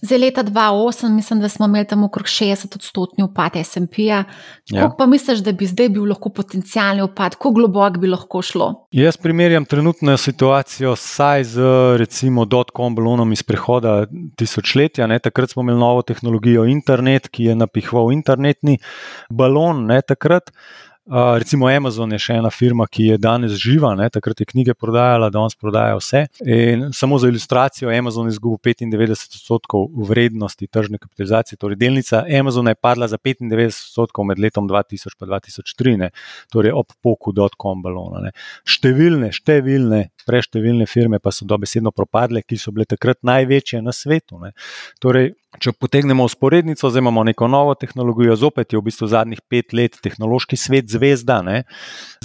[0.02, 4.24] Za leta 2008 mislim, da smo imeli tam okrog 60 odstotni upad SMP-ja.
[4.70, 4.96] Kako Ja.
[4.98, 8.88] pa misliš, da bi zdaj bil lahko potencijalni upad, kako globok bi lahko šlo?
[8.92, 11.62] Jaz primerjam trenutno situacijo saj z
[11.98, 14.06] recimo dotcom balonom iz prehoda
[14.36, 15.08] tisočletja.
[15.08, 15.20] Ne.
[15.20, 18.78] Takrat smo imeli novo tehnologijo internet, ki je napihval internetni
[19.30, 19.86] balon.
[19.86, 20.52] Ne, takrat.
[21.06, 25.30] Recimo Amazon je še ena firma, ki je danes živa, ne, takrat je knjige prodajala,
[25.30, 26.24] danes prodaja vse.
[26.42, 32.74] In samo za ilustracijo, Amazon je izgubil 95 odstotkov vrednosti tržne kapitalizacije, torej delnica Amazona
[32.74, 36.10] je padla za 95 odstotkov med letom 2000 in 2003, ne,
[36.50, 38.26] torej ob poku dotcom balona.
[38.26, 38.34] Ne.
[38.66, 44.40] Številne, številne, preštevilne firme pa so dobesedno propadle, ki so bile takrat največje na svetu.
[44.42, 44.52] Ne.
[45.04, 49.76] Torej, če potegnemo usporednico, zdaj imamo neko novo tehnologijo, zopet je v bistvu zadnjih pet
[49.78, 51.62] let tehnološki svet zvezda, ne.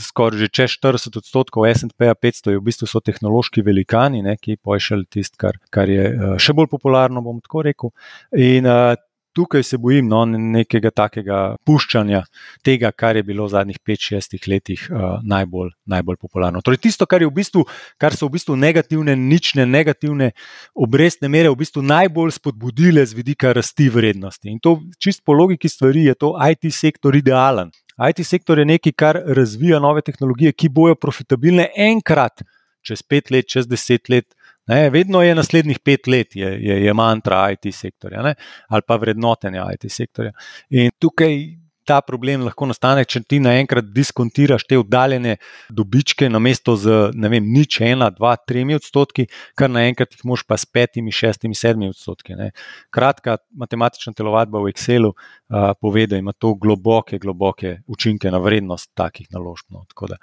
[0.00, 4.58] skoraj že čez 40 odstotkov SP 500 je v bistvu so tehnološki velikani, ne, ki
[4.62, 7.94] pojšali tisto, kar, kar je eh, še bolj popularno, bom tako rekel.
[8.34, 8.96] In, uh,
[9.32, 12.24] Tukaj se bojim no, nekega takega puščanja
[12.66, 16.62] tega, kar je bilo v zadnjih 5-6 letih uh, najbolj, najbolj popularno.
[16.66, 17.62] Torej, tisto, kar, v bistvu,
[18.00, 20.32] kar so v bistvu negativne, nične, negativne
[20.74, 24.50] obrestne mere, v bistvu najbolj spodbudile z vidika rasti vrednosti.
[24.50, 27.70] In to čist po logiki stvari je to IT sektor idealen.
[28.00, 32.42] IT sektor je nekaj, kar razvija nove tehnologije, ki bojo profitabilne enkrat,
[32.82, 34.34] čez pet let, čez deset let.
[34.68, 38.34] Ne, vedno je naslednjih pet let, je, je, je mantra IT sektorja ne,
[38.68, 40.32] ali pa vrednotenja IT sektorja.
[40.70, 41.38] In tukaj
[41.84, 45.36] ta problem lahko nastane, če ti naenkrat diskontiraš te oddaljene
[45.74, 49.26] dobičke na mesto z vem, nič, ena, dva, tremi odstotki,
[49.58, 52.36] kar naenkrat jih moš pa s petimi, šestimi, sedmimi odstotki.
[52.38, 52.50] Ne.
[52.94, 58.92] Kratka matematična telovadba v Excelu uh, pove, da ima to globoke, globoke učinke na vrednost
[58.94, 59.70] takih naložb.
[59.74, 59.84] No.
[60.08, 60.18] Da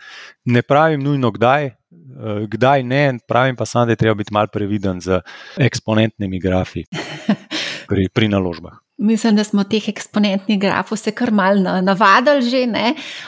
[0.45, 4.51] ne pravim nujno kdaj, uh, kdaj ne, pravim pa samo, da je treba biti mal
[4.53, 5.21] previden z
[5.57, 6.85] eksponentnimi grafi
[7.89, 8.86] pri, pri naložbah.
[8.97, 12.63] Mislim, da smo teh eksponentnih grafov se kar mal na- navadili že.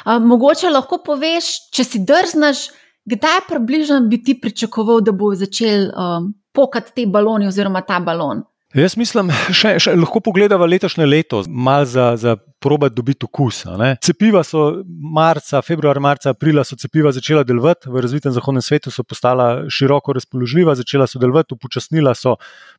[0.04, 2.70] A, mogoče lahko poveš, če si drznaš,
[3.06, 8.42] kdaj približno bi ti pričakoval, da bo začel um, pokati te baloni oziroma ta balon.
[8.78, 13.64] Jaz mislim, še, še lahko pogledamo letošnje leto, malo za, za probat dobiti okus.
[14.06, 19.02] Cepiva so marca, februar, marca, aprila so cepiva začela delovati, v razvitem zahodnem svetu so
[19.02, 22.36] postala široko razpoložljiva, začela so delovati, upočasnila so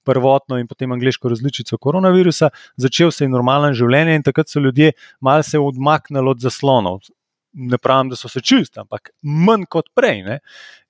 [0.06, 4.92] prvotno in potem angliško različico koronavirusa, začel se je normalen življenje in takrat so ljudje
[5.18, 7.02] malce odmaknili od zaslonov.
[7.52, 10.22] Ne pravim, da so se čist, ampak manj kot prej.
[10.22, 10.38] Ne?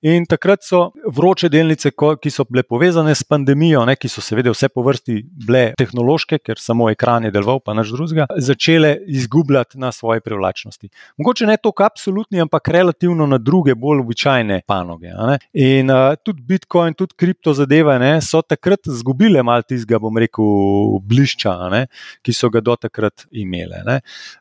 [0.01, 4.49] In takrat so vroče delnice, ki so bile povezane s pandemijo, ne, ki so seveda
[4.49, 9.77] vse po vrsti bile tehnološke, ker samo ekran je deloval, pa naš drugega, začele izgubljati
[9.81, 10.89] na svoji privlačnosti.
[11.21, 15.13] Mogoče ne toliko absolutni, ampak relativno na druge, bolj običajne panoge.
[15.53, 20.97] In uh, tudi Bitcoin, tudi kripto zadeve ne, so takrat izgubile malo tistega, bom rekel,
[21.05, 21.83] blišča, ne,
[22.25, 23.83] ki so ga do takrat imele.
[23.85, 23.99] Ne.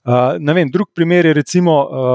[0.09, 2.10] Uh, ne vem, drug primer je recimo, um,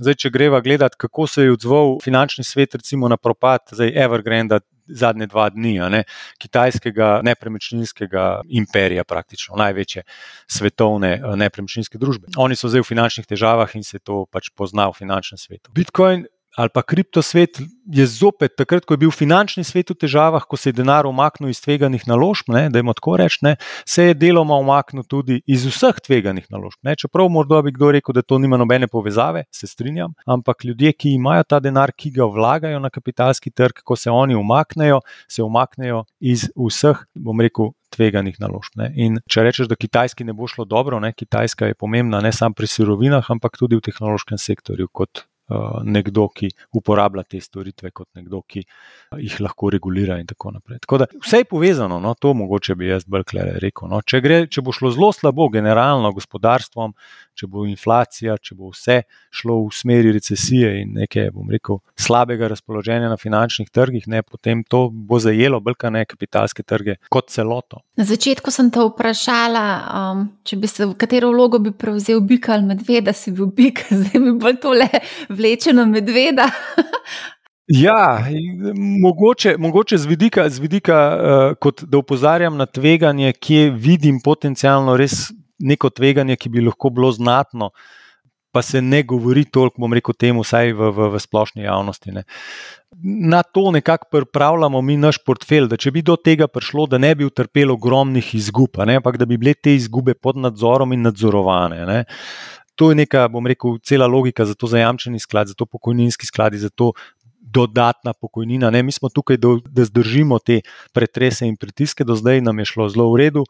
[0.00, 4.60] zdaj, če greva gledati, kako se je odzval finančni svet recimo na propad zdaj Evergrande
[4.88, 6.02] zadnje dva dni, ne,
[6.40, 10.02] kitajskega nepremičninskega imperija, praktično največje
[10.48, 12.32] svetovne eh, nepremičninske družbe.
[12.36, 15.72] Oni so zdaj v finančnih težavah in se to pač pozna v finančnem svetu.
[15.76, 16.26] Bitcoin
[16.58, 20.72] ali pa kriptosvet je zopet takrat, ko je bil finančni svet v težavah, ko se
[20.72, 23.54] je denar umaknil iz tveganih naložb, ne, da jim tako rečem,
[23.86, 26.82] se je deloma umaknil tudi iz vseh tveganih naložb.
[26.82, 26.96] Ne.
[26.98, 31.14] Čeprav morda bi kdo rekel, da to nima nobene povezave, se strinjam, ampak ljudje, ki
[31.14, 34.98] imajo ta denar, ki ga vlagajo na kapitalski trg, ko se oni umaknejo,
[35.30, 37.74] se umaknejo iz vseh, bom rekel.
[37.88, 38.74] Tveganih naložb.
[38.76, 38.90] Ne.
[39.00, 42.52] In če rečeš, da Kitajski ne bo šlo dobro, ne, Kitajska je pomembna ne samo
[42.52, 45.22] pri surovinah, ampak tudi v tehnološkem sektorju, kot
[45.84, 48.64] nekdo, ki uporablja te storitve, kot nekdo, ki
[49.16, 50.18] jih lahko regulira.
[50.20, 50.82] In tako naprej.
[50.84, 53.24] Tako da vse je povezano, no, to mogoče bi jaz bolj
[53.62, 53.88] rekel.
[53.88, 54.00] No.
[54.04, 56.94] Če, gre, če bo šlo zelo slabo, generalno gospodarstvom,
[57.38, 59.02] če bo inflacija, če bo vse
[59.34, 64.64] šlo v smeri recesije in neke, bom rekel, slabega razpoloženja na finančnih trgih, ne, potem
[64.64, 67.82] to bo zajelo brkane kapitalske trge kot celoto.
[67.98, 69.64] Na začetku sem te vprašala,
[70.00, 73.84] um, če bi se v katero vlogo bi prevzel bik ali medveda, si bil bik,
[74.00, 74.88] zdaj mi bolj tole
[75.38, 76.50] vleče na medveda.
[77.68, 78.24] Ja,
[79.02, 84.94] mogoče, mogoče z vidika, z vidika uh, kot da upozarjam na tveganje, kje vidim potencialno
[84.96, 87.68] res neko tveganje, ki bi lahko bilo znatno,
[88.52, 92.14] pa se ne govori toliko, bom rekel, temu, vsaj v, v, v splošni javnosti.
[92.16, 92.24] Ne.
[93.04, 97.12] Na to nekako pripravljamo mi naš portfelj, da če bi do tega prišlo, da ne
[97.14, 101.84] bi utrpelo ogromnih izgub, ne, ampak da bi bile te izgube pod nadzorom in nadzorovane.
[101.86, 102.04] Ne.
[102.78, 106.54] To je neka, bom rekel, cela logika za to zajamčeni sklad, za to pokojninski sklad,
[106.54, 106.92] za to
[107.52, 108.70] dodatna pokojnina.
[108.70, 110.60] Ne, mi smo tukaj, do, da zdržimo te
[110.92, 113.44] pretrese in pritiske, do zdaj nam je šlo zelo v redu.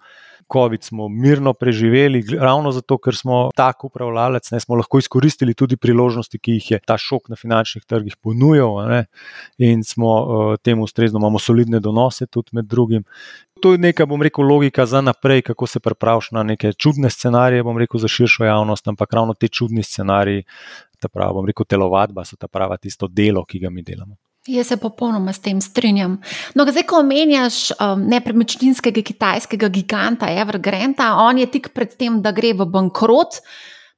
[0.52, 5.76] COVID smo mirno preživeli, ravno zato, ker smo tako upravljalec, ne smo lahko izkoristili tudi
[5.76, 9.02] priložnosti, ki jih je ta šok na finančnih trgih ponujal, ne,
[9.58, 13.04] in smo uh, temu ustrezno, imamo solidne donose, tudi med drugim.
[13.60, 17.62] To je neka, bom rekel, logika za naprej, kako se pripraviš na neke čudne scenarije,
[17.62, 20.44] bom rekel, za širšo javnost, ampak ravno te čudni scenariji,
[21.00, 24.16] ta prava, bom rekel, telovadba so ta prava tisto delo, ki ga mi delamo.
[24.48, 26.14] Jaz se popolnoma s tem strinjam.
[26.56, 32.32] No, zdaj, ko omenjaš um, nepremičninskega kitajskega giganta Evergrande, on je tik pred tem, da
[32.32, 33.42] gre v bankrot.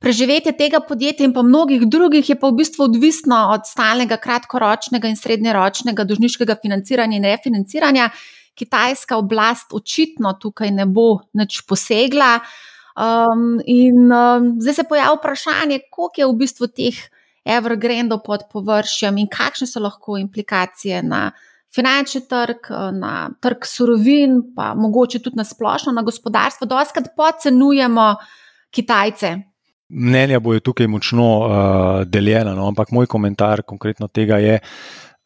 [0.01, 5.11] Preživetje tega podjetja in pa mnogih drugih je pa v bistvu odvisno od stalnega kratkoročnega
[5.13, 8.09] in srednjeročnega dožniškega financiranja in refinanciranja.
[8.57, 12.41] Kitajska oblast očitno tukaj ne bo nič posegla.
[12.97, 17.01] Um, in um, zdaj se pojavlja vprašanje, koliko je v bistvu teh.
[17.45, 21.31] Evergrande pod površjem in kakšne so lahko implikacije na
[21.75, 26.69] finančni trg, na trg surovin, pa mogoče tudi na splošno na gospodarstvo.
[26.69, 28.15] Doskrat podcenjujemo
[28.71, 29.39] Kitajce.
[29.89, 31.49] Mnenja bojo tukaj močno uh,
[32.05, 32.69] deljena, no?
[32.69, 34.69] ampak moj komentar konkretno tega je, da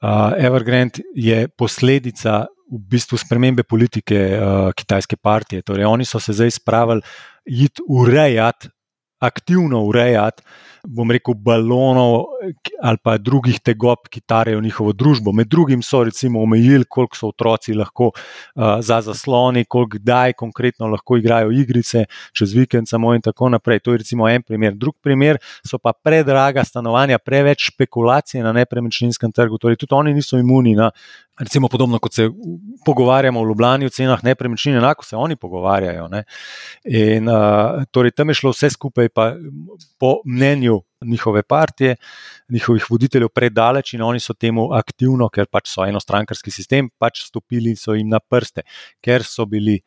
[0.04, 5.62] uh, Evergrande je posledica v bistvu spremembe politike uh, kitajske partije.
[5.62, 7.02] Torej, oni so se zdaj spravili
[7.46, 8.68] iti urejati,
[9.20, 10.42] aktivno urejati
[10.86, 12.24] bom rekel, balonov
[12.82, 15.32] ali pa drugih tegob, ki tarejo njihovo družbo.
[15.32, 20.86] Med drugim so recimo omejili, koliko so otroci lahko uh, za zasloni, koliko kdaj konkretno
[20.92, 23.80] lahko igrajo igrice, čez vikend samo in tako naprej.
[23.80, 24.74] To je recimo en primer.
[24.74, 29.58] Drug primer so pa predraga stanovanja, preveč špekulacije na nepremičninskem trgu.
[29.58, 30.90] Torej, tudi oni niso imuni na.
[31.34, 32.28] Recimo, podobno kot se
[32.86, 36.06] pogovarjamo v Ljubljani o cenah nepremičnin, enako se oni pogovarjajo.
[36.84, 39.32] In, uh, torej, tam je šlo vse skupaj, pa
[39.98, 40.73] po mnenju
[41.04, 41.96] njihove partije,
[42.52, 47.76] njihovih voditeljev predaleč in oni so temu aktivno, ker pač so enostrankarski sistem, pač stopili
[47.76, 48.66] so jim na prste,
[49.04, 49.80] ker so bili.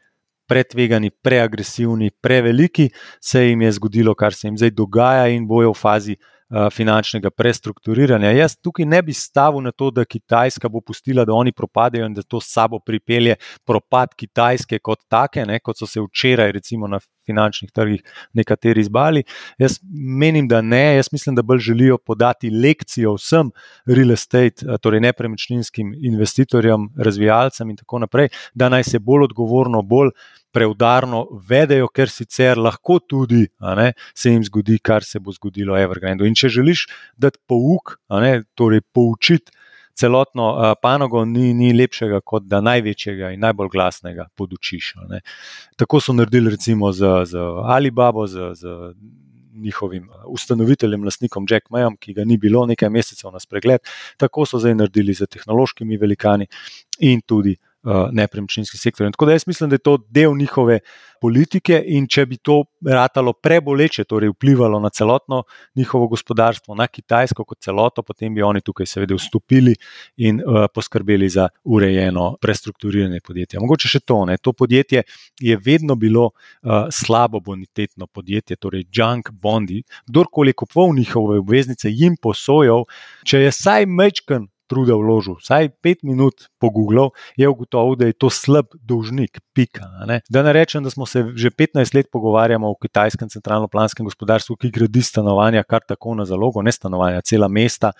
[0.47, 2.86] Pretvegani, preagresivni, preveliki,
[3.19, 7.30] se jim je zgodilo, kar se jim zdaj dogaja, in bojo v fazi uh, finančnega
[7.36, 8.32] prestrukturiranja.
[8.32, 12.15] Jaz tukaj ne bi stavil na to, da Kitajska bo pustila, da oni propadejo in
[12.15, 17.00] da to sabo pripelje propad Kitajske kot take, ne, kot so se včeraj, recimo na
[17.27, 18.01] finančnih trgih,
[18.33, 19.23] nekateri izbali.
[19.59, 20.95] Jaz menim, da ne.
[20.95, 23.51] Jaz mislim, da bolj želijo podati lekcijo vsem
[23.85, 29.81] real estate, eh, torej nepremičninskim investitorjem, razvijalcem in tako naprej, da naj se bolj odgovorno,
[29.81, 30.13] bolj
[30.57, 33.43] preudarno vedejo, ker sicer lahko tudi
[33.77, 36.25] ne, se jim zgodi, kar se bo zgodilo Evergrande.
[36.25, 36.87] In če želiš
[37.17, 39.53] dati pouk, ne, torej poučiti
[39.99, 44.93] celotno uh, panogo, ni, ni lepšega, kot da največjega in najbolj glasnega podučiš.
[45.10, 45.21] Ne.
[45.77, 48.75] Tako so naredili recimo z, z Alibabo, z, z
[49.57, 53.81] njihovim ustanoviteljem, lastnikom Jack Mayom, ki ga ni bilo nekaj mesecev na spregled.
[54.21, 56.45] Tako so zdaj naredili z tehnološkimi velikani
[56.99, 57.66] in tudi uh,
[58.12, 59.06] nepremičninski sektor.
[59.06, 60.80] In tako da jaz mislim, da je to del njihove
[61.21, 65.43] politike in če bi to ratalo preboleče, torej vplivalo na celotno
[65.76, 69.76] njihovo gospodarstvo, na Kitajsko kot celoto, potem bi oni tukaj seveda vstopili
[70.17, 73.62] in uh, poskrbeli za urejeno prestrukturiranje podjetja.
[73.63, 74.38] Mogoče še to, ne?
[74.38, 75.04] to podjetje
[75.41, 79.84] je vedno bilo uh, slabo bonitetno podjetje, torej junk bondi.
[80.08, 82.86] Kdorkoli je kupoval njihove obveznice, jim posojal,
[83.26, 88.13] če je saj mečken truda vložil, vsaj pet minut po Googlu, je ugotovil, da je
[88.13, 89.39] to slab dolžnik.
[89.58, 90.19] Pika, ne?
[90.30, 94.71] Da ne rečem, da smo se že 15 let pogovarjali o kitajskem centralno-planskem gospodarstvu, ki
[94.71, 97.91] gradi stanovanja kar tako na zalogo, ne stanovanja, cela mesta,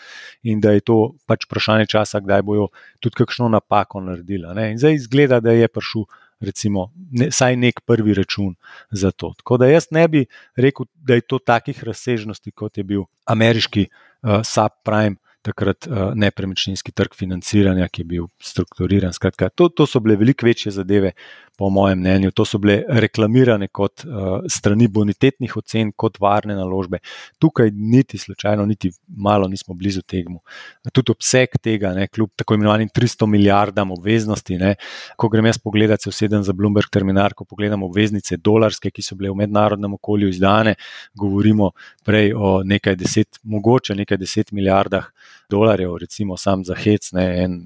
[0.44, 2.70] in da je to pač vprašanje časa, kdaj bojo
[3.02, 4.46] tudi kakšno napako naredili.
[4.54, 4.72] Ne?
[4.76, 6.06] In zdaj izgleda, da je prišel.
[6.38, 8.52] Recimo, ne, saj nek prvi račun
[8.94, 9.32] za to.
[9.40, 10.20] Tako da jaz ne bi
[10.54, 16.92] rekel, da je to takih razsežnosti, kot je bil ameriški uh, subprime takrat uh, nepremičninski
[16.92, 19.14] trg financiranja, ki je bil strukturiran.
[19.14, 21.14] Skratka, to, to so bile veliko večje zadeve,
[21.58, 22.32] po mojem mnenju.
[22.38, 27.00] To so bile reklamirane kot uh, strani bonitetnih ocen, kot varne naložbe.
[27.42, 30.40] Tukaj niti slučajno, niti malo nismo blizu temu.
[30.94, 34.76] Tudi obseg tega, ne, kljub tako imenovanim 300 milijardam obveznosti, ne,
[35.18, 39.18] ko grem jaz pogledat, se usedem za Bloomberg terminal, ko pogledam obveznice dolarske, ki so
[39.18, 40.76] bile v mednarodnem okolju izdane,
[41.18, 41.72] govorimo
[42.06, 45.10] prej o nekaj deset, mogoče nekaj deset milijardah
[45.50, 47.60] dolarjev, recimo sam za hec, ne, en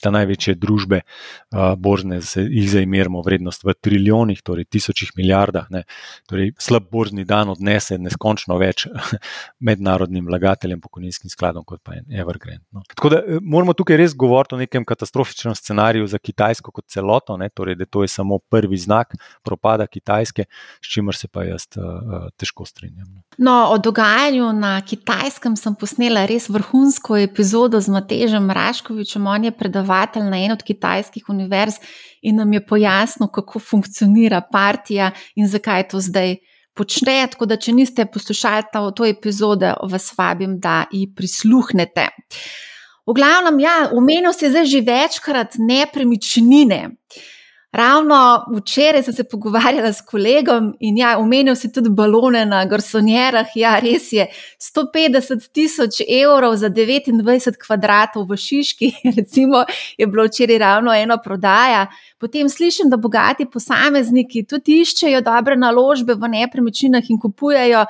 [0.00, 5.68] ta največje družbe, uh, borzne, jih zdaj merimo vrednost v trilijonih, torej tisočih milijardah.
[5.70, 5.84] Ne.
[6.30, 8.86] Torej, slab borzni dan odnese neskončno več
[9.68, 12.64] mednarodnim vlagateljem, pokojninskim skladom, kot pa Evergrande.
[12.72, 12.82] No.
[12.94, 17.36] Tako da eh, moramo tukaj res govoriti o nekem katastrofičnem scenariju za Kitajsko kot celoto,
[17.40, 19.14] ne, torej, da to je samo prvi znak
[19.46, 20.48] propada Kitajske,
[20.80, 23.08] s čimer se pa jaz uh, težko strinjam.
[23.10, 23.22] No.
[23.38, 29.52] no, o dogajanju na Kitajskem sem posnela res vrhunsko epizodo z Matežem Raškovičem, on je
[29.54, 31.74] predaval predavatelj na eni od kitajskih univerz
[32.22, 36.36] in nam je pojasnil, kako funkcionira partija in zakaj to zdaj
[36.74, 37.26] počne.
[37.30, 42.08] Tako da, če niste poslušali to, to epizode, vas vabim, da ji prisluhnete.
[43.06, 46.90] V glavnem, ja, omenil se je zdaj že večkrat nepremičnine.
[47.72, 53.46] Ravno včeraj sem se pogovarjala s kolegom in ja, omenil si tudi balone na Gorsonjerah.
[53.54, 54.26] Ja, res je
[54.58, 59.62] 150 tisoč evrov za 29 kvadratov v Šiški, recimo,
[59.98, 61.86] je bilo včeraj ravno ena prodaja.
[62.18, 67.86] Potem slišim, da bogati posamezniki tudi iščejo dobre naložbe v nepremičninah in kupujejo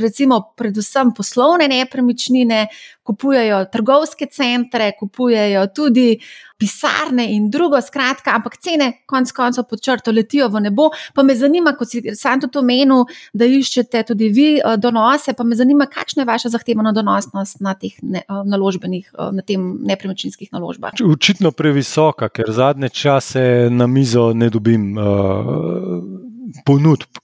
[0.00, 2.66] recimo, predvsem poslovne nepremičnine,
[3.06, 6.18] kupujejo trgovske centre, kupujejo tudi
[6.58, 10.88] pisarne in drugo, skratka, ampak cene, konec koncev, pod črto letijo v nebo.
[11.14, 13.04] Pa me zanima, kot si sam tudi omenil,
[13.36, 17.76] da iščete tudi vi uh, donose, pa me zanima, kakšna je vaša zahtevana donosnost na
[17.78, 20.96] teh ne, uh, naložbenih, uh, na tem nepremičninskih naložbah.
[21.04, 26.00] Očitno previsoka, ker zadnje čase na mizo ne dobim uh,
[26.64, 27.20] ponudb.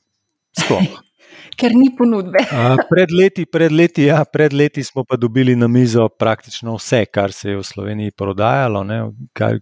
[0.52, 1.00] Sploh
[1.58, 2.42] ker ni ponudbe.
[2.92, 7.32] pred, leti, pred, leti, ja, pred leti smo pa dobili na mizo praktično vse, kar
[7.32, 8.84] se je v Sloveniji prodajalo.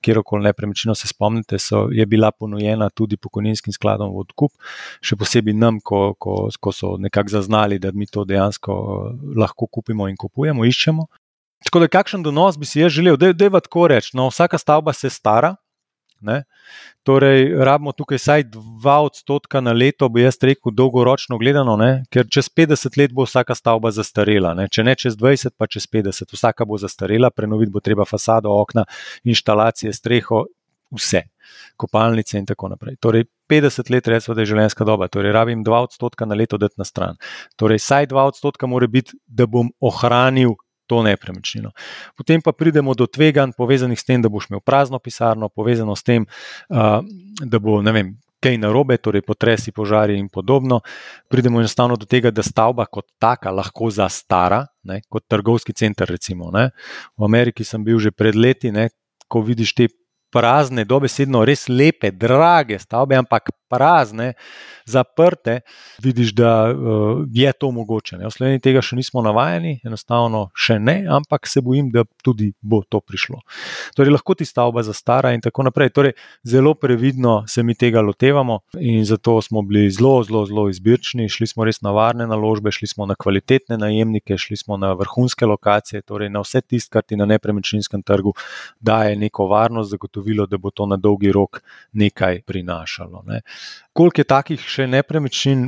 [0.03, 4.53] Kjerkoli nepremičnino se spomnite, so, je bila ponujena tudi pokojninskim skladom v odkup,
[5.03, 8.77] še posebej nam, ko, ko, ko so nekako zaznali, da mi to dejansko
[9.37, 11.07] lahko kupimo in kupujemo, iščemo.
[11.65, 14.17] Tako da, kakšen donos bi si jaz želel, da je tako reči.
[14.17, 15.57] No, vsaka stavba se stara.
[16.21, 16.43] Ne?
[17.07, 22.05] Torej, rabimo tukaj vsaj 2 odstotka na leto, bi jaz rekel, dolgoročno gledano, ne?
[22.13, 24.55] ker čez 50 let bo vsaka stavba zastarela.
[24.55, 24.69] Ne?
[24.69, 28.85] Če ne čez 20, pa čez 50, vsaka bo zastarela, prenoviti bo treba fasado, okna,
[29.25, 30.45] inštalacije, streho,
[30.91, 31.23] vse,
[31.77, 32.97] kopalnice in tako naprej.
[33.01, 36.85] Torej, 50 let, da je življenjska doba, torej rabim 2 odstotka na leto dati na
[36.85, 37.19] stran.
[37.57, 40.57] Torej, vsaj 2 odstotka mora biti, da bom ohranil
[40.91, 41.71] to nepremičnino.
[42.19, 46.03] Potem pa pridemo do tveganj, povezanih s tem, da boš imel prazno pisarno, povezano s
[46.03, 46.27] tem,
[46.67, 48.11] da bo ne vem.
[48.41, 50.79] Kaj narobe, torej potresi, požari in podobno.
[51.29, 56.09] Pridemo enostavno do tega, da stavba kot taka lahko zastara, ne, kot trgovski center.
[56.09, 58.89] Recimo, v Ameriki sem bil že pred leti, ne,
[59.29, 59.91] ko vidiš te
[60.33, 64.33] prazne, dobesedno res lepe, drage stavbe, ampak prazne,
[64.85, 65.61] zaprte,
[66.03, 68.19] vidiš, da uh, je to mogoče.
[68.19, 68.27] Ne?
[68.27, 72.83] V Sloveniji tega še nismo navajeni, enostavno še ne, ampak se bojim, da tudi bo
[72.83, 73.41] to prišlo.
[73.95, 75.93] Torej, lahko ti stavba zastara in tako naprej.
[75.95, 76.15] Torej,
[76.47, 81.29] zelo previdno se mi tega lotevamo in zato smo bili zelo, zelo, zelo izbirčni.
[81.31, 85.47] Šli smo res na varne naložbe, šli smo na kvalitetne najemnike, šli smo na vrhunske
[85.47, 88.35] lokacije, torej na vse tisto, kar ti na nepremičninskem trgu
[88.81, 91.63] daje neko varnost, zagotovilo, da bo to na dolgi rok
[91.93, 93.23] nekaj prinašalo.
[93.27, 93.41] Ne.
[93.93, 95.65] Koliko je takih še nepremičnin,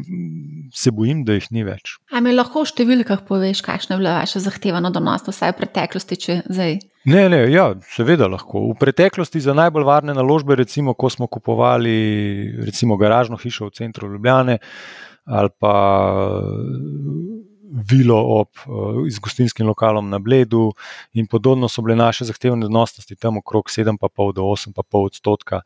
[0.75, 1.97] se bojim, da jih ni več.
[2.13, 6.19] Ali mi lahko v številkah poveš, kakšna je bila vaša zahtevana donos, vsaj v preteklosti,
[6.23, 6.79] če zdaj?
[7.11, 8.69] Ne, ne, ja, seveda lahko.
[8.71, 11.97] V preteklosti za najbolj varne naložbe, recimo, ko smo kupovali
[12.63, 14.61] recimo, garažno hišo v centru Ljubljane
[15.23, 15.73] ali pa
[17.91, 20.73] vilo ob uh, izgostinskim lokalom na Bledu
[21.13, 25.63] in podobno so bile naše zahtevne donosnosti tam okrog 7,5 do 8,5 odstotka.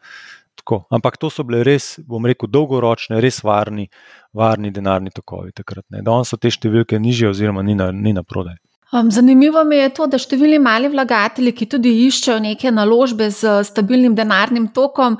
[0.56, 0.84] Tako.
[0.90, 3.88] Ampak to so bile res, bom rekel, dolgoročne, res varni,
[4.34, 5.84] varni denarni tokovi takrat.
[5.90, 8.56] Danes so te številke nižje, oziroma ni na, ni na prodaj.
[8.92, 13.64] Um, zanimivo mi je to, da številni mali vlagatelji, ki tudi iščejo neke naložbe z
[13.66, 15.16] stabilnim denarnim tokom,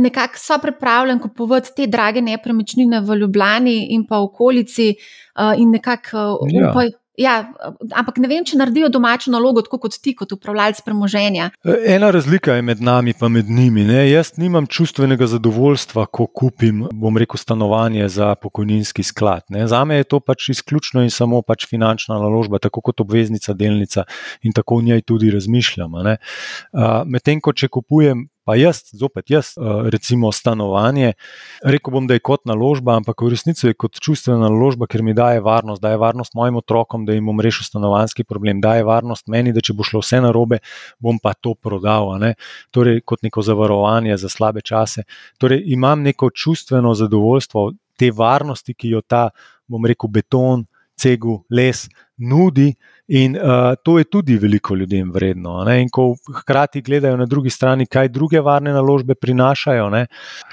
[0.00, 6.24] nekako so pripravljeni kupovati te drage nepremičnine v Ljubljani in pa okolici uh, in nekako
[6.40, 6.70] uh, ja.
[6.70, 6.96] upajo.
[7.20, 7.52] Ja,
[7.92, 11.50] ampak ne vem, če naredijo domačo nalogo, tako kot ti, kot upravljalec premoženja.
[11.62, 13.84] Ena razlika je med nami in med njimi.
[13.84, 14.06] Ne?
[14.08, 19.44] Jaz nimam čustvenega zadovoljstva, ko kupim, bom rekel, stanovanje za pokojninski sklad.
[19.52, 19.66] Ne?
[19.68, 24.06] Za me je to pač izključno in samo pač finančna naložba, tako kot obveznica, delnica
[24.42, 25.92] in tako v njej tudi razmišljam.
[27.06, 31.12] Medtem ko če kupujem pa jaz, zopet jaz, eh, recimo stanovanje,
[31.64, 35.14] rekel bom, da je kot naložba, ampak v resnici je kot čustvena naložba, ker mi
[35.14, 39.52] daje varnost, daje varnost mojim otrokom, da jim bom rešil stanovanski problem, daje varnost meni,
[39.52, 40.58] da če bo šlo vse narobe,
[40.98, 42.12] bom pa to prodal.
[42.70, 45.04] Torej, kot neko zavarovanje za slabe čase.
[45.38, 49.30] Torej, imam neko čustveno zadovoljstvo te varnosti, ki jo ta,
[49.68, 50.66] bom rekel, beton,
[50.98, 51.88] cegu, les
[52.18, 52.74] nudi
[53.12, 55.58] In uh, to je tudi veliko ljudem vredno.
[55.64, 55.82] Ne?
[55.82, 60.06] In ko hkrati gledajo na drugi strani, kaj druge varne naložbe prinašajo, ne?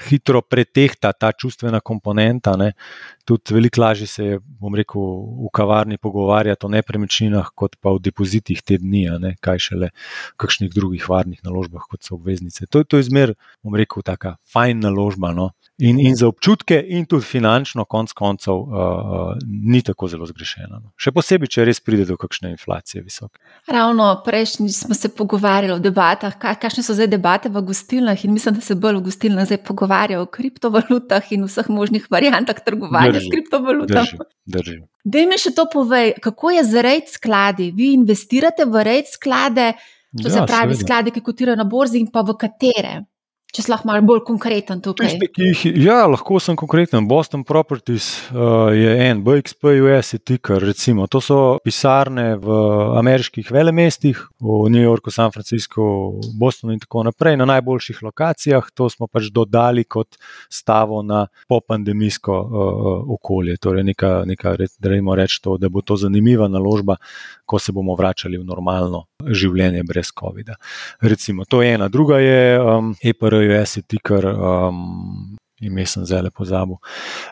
[0.08, 2.56] hitro pretehta ta čustvena komponenta.
[2.60, 2.72] Ne?
[3.24, 5.00] Tudi veliko lažje se je, bom rekel,
[5.46, 9.06] v kavarni pogovarjati o nepremičninah, kot pa o depozitih te dni,
[9.40, 12.68] kaj šele v kakšnih drugih varnih naložbah, kot so obveznice.
[12.68, 13.32] To, to je zmer,
[13.64, 15.32] bom rekel, taka fajn naložba.
[15.32, 15.54] No?
[15.80, 20.76] In, in za občutke, in tudi finančno, konc koncev, uh, ni tako zelo zgrešena.
[20.76, 20.90] No.
[21.00, 23.40] Še posebej, če res pride do kakšne inflacije visoke.
[23.70, 28.24] Ravno prejšnji smo se pogovarjali o debatah, kakšne so zdaj debate v gostilnah.
[28.26, 32.60] In mislim, da se bolj v gostilnah zdaj pogovarjajo o kriptovalutah in vseh možnih variantah
[32.66, 34.26] trgovanja drži, s kriptovalutami.
[34.44, 34.76] Drži.
[35.04, 37.70] Da mi še to povej, kako je z rejt skladi?
[37.72, 39.72] Vi investirate v rejt sklade,
[40.12, 40.84] to ja, se pravi seveda.
[40.84, 42.98] sklade, ki kotirajo na borzi in pa v katere?
[43.50, 45.16] Če si lahko malo bolj konkreten tukaj.
[45.40, 47.08] Jih, ja, lahko sem konkreten.
[47.10, 50.62] Boston Properties uh, je en, BXP, US je tiker.
[50.62, 51.08] Recimo.
[51.10, 52.60] To so pisarne v
[53.00, 55.82] ameriških velemestih, v New Yorku, San Franciscu,
[56.38, 58.70] Bostonu in tako naprej, na najboljših lokacijah.
[58.78, 63.58] To smo pač dodali kot stavo na popandemijsko uh, okolje.
[63.58, 64.54] Torej, neka, neka,
[65.18, 67.00] reč to, da bo to zanimiva naložba,
[67.50, 70.56] ko se bomo vračali v normalno življenje brez COVID-a.
[71.00, 71.88] Recimo, to je ena.
[71.88, 74.26] Druga je um, EPROS, je tiker.
[74.26, 76.76] Um, ime sem zelo pozabil.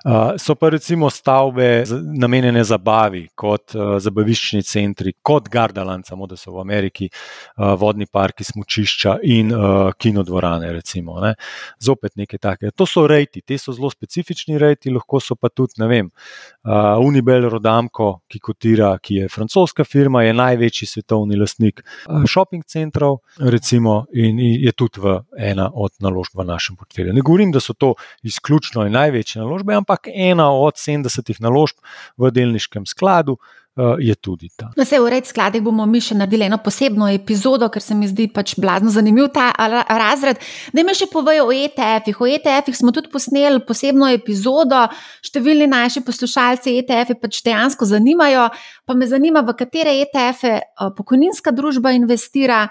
[0.05, 1.85] Uh, so pa recimo stavbe
[2.18, 8.07] namenjene zabavi, kot uh, zabaviščni centri, kot Gardaland, samo da so v Ameriki, uh, vodni
[8.07, 10.72] parki, smočišča in uh, kinodvorane.
[10.79, 11.35] Recimo, ne.
[11.81, 12.72] Zopet nekaj takega.
[12.76, 16.99] To so rejti, te so zelo specifični rejti, lahko so pa tudi, ne vem, uh,
[17.05, 23.20] Unibel Rodamko, ki kotira, ki je francoska firma, je največji svetovni lastnik uh, shopping centrov,
[23.39, 25.18] recimo, in je tudi v
[25.51, 27.16] ena od naložb v našem portfelju.
[27.16, 31.77] Ne govorim, da so to izključno in največje naložbe, ampak ena od 70 naložb
[32.16, 33.39] v delniškem skladu.
[33.79, 34.73] Uh, je tudi ta.
[34.75, 38.09] Na no, vse ured skladek bomo mi še naredili eno posebno epizodo, ker se mi
[38.11, 40.41] zdi pač blazno zanimiv ta razred.
[40.75, 42.19] Da mi še povejo o ETF-ih.
[42.19, 44.81] O ETF-ih smo tudi posneli posebno epizodo.
[45.23, 48.49] Številni naši poslušalci ETF-je pač dejansko zanimajo.
[48.83, 52.64] Pa me zanima, v katere ETF-e uh, pokojninska družba investira.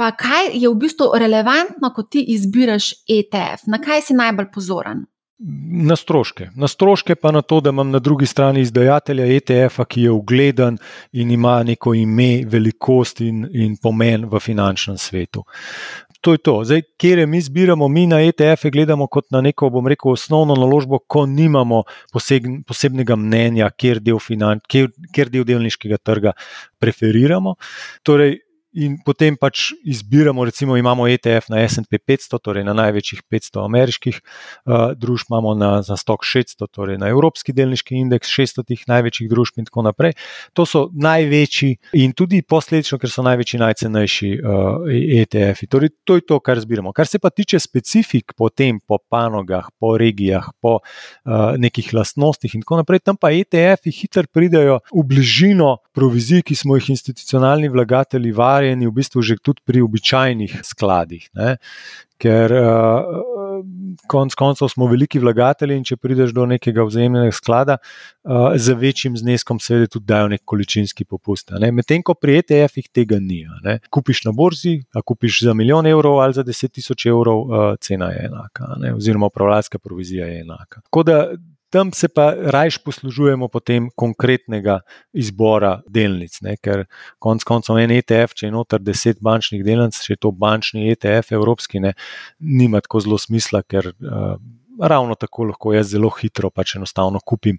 [0.00, 3.66] Pa kaj je v bistvu relevantno, ko ti izbiraš ETF?
[3.68, 5.02] Na kaj si najbolj pozoren?
[5.84, 6.46] Na stroške.
[6.56, 10.80] Na stroške, pa na to, da imam na drugi strani izdajatelja ETF-a, ki je ugleden
[11.12, 15.44] in ima neko ime, velikost in, in pomen v finančnem svetu.
[16.20, 16.58] To je to.
[16.64, 20.98] Zdaj, kjer mi zbiramo, mi na ETF-e gledamo kot na neko, bom rekel, osnovno naložbo,
[20.98, 26.32] ko nimamo poseg, posebnega mnenja, kjer del, finan, kjer, kjer del delniškega trga
[26.80, 27.58] preferiramo.
[28.02, 28.38] Torej,
[28.70, 34.20] In potem pač izbiramo, recimo, imamo ETF na SP 500, torej na največjih 500 ameriških
[34.22, 39.58] uh, družb, imamo na, na Stock 600, torej na Evropski delniški indeks 600 največjih družb
[39.58, 40.14] in tako naprej.
[40.54, 44.86] To so največji in tudi posledično, ker so največji, najcenejši uh,
[45.18, 45.66] ETF-i.
[45.66, 46.94] Torej, to je to, kar zbiramo.
[46.94, 52.54] Kar se pa tiče specifik po tem, po panogah, po regijah, po uh, nekih lastnostih
[52.54, 57.66] in tako naprej, tam pa ETF-i hitro pridejo v bližino provizij, ki smo jih institucionalni
[57.66, 61.28] vlagatelji varili ustvarjeni v bistvu že tudi pri običajnih skladih.
[61.34, 61.56] Ne?
[62.20, 63.64] Ker uh,
[64.04, 69.16] konc koncev smo veliki vlagatelji in če prideš do nekega vzajemnega sklada, uh, z večjim
[69.16, 71.54] zneskom seveda tudi dajo nek količinski popust.
[71.56, 71.72] Ne?
[71.72, 73.46] Medtem ko pri ETF-ih tega ni.
[73.64, 73.78] Ne?
[73.88, 78.12] Kupiš na borzi, a kupiš za milijon evrov ali za deset tisoč evrov, uh, cena
[78.12, 78.92] je enaka, ne?
[78.94, 80.84] oziroma upravljalska provizija je enaka.
[80.84, 81.18] Tako da
[81.70, 84.80] tam se pa rajš poslužujemo potem konkretnega
[85.12, 86.56] izbora delnic, ne?
[86.56, 86.84] ker
[87.18, 91.32] konec koncev en ETF, če je noter deset bančnih delnic, če je to bančni ETF,
[91.38, 91.94] evropski, ne,
[92.40, 94.34] nima tako zelo smisla, ker uh,
[94.80, 97.58] ravno tako lahko jaz zelo hitro pač enostavno kupim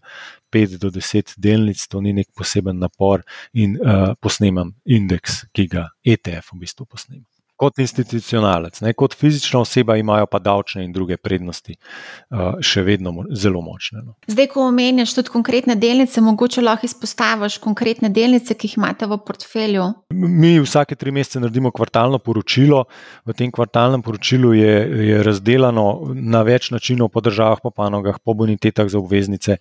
[0.51, 5.87] pet do deset delnic, to ni nek poseben napor in uh, posnemam indeks, ki ga
[6.03, 7.25] ETF v bistvu posnema
[7.61, 13.13] kot institucionalec, ne, kot fizična oseba, imajo pa davčne in druge prednosti uh, še vedno
[13.13, 14.01] mo zelo močne.
[14.01, 14.15] No.
[14.31, 19.19] Zdaj, ko omenjaš tudi konkretne delnice, mogoče lahko izpostaviš konkretne delnice, ki jih imate v
[19.27, 19.85] portfelju.
[20.17, 22.85] Mi vsake tri mesece naredimo kvartalno poročilo.
[23.29, 24.73] V tem kvartalnem poročilu je,
[25.11, 25.85] je razdeljeno
[26.17, 29.59] na več načinov, po državah, po panogah, po bonitetah za obveznice,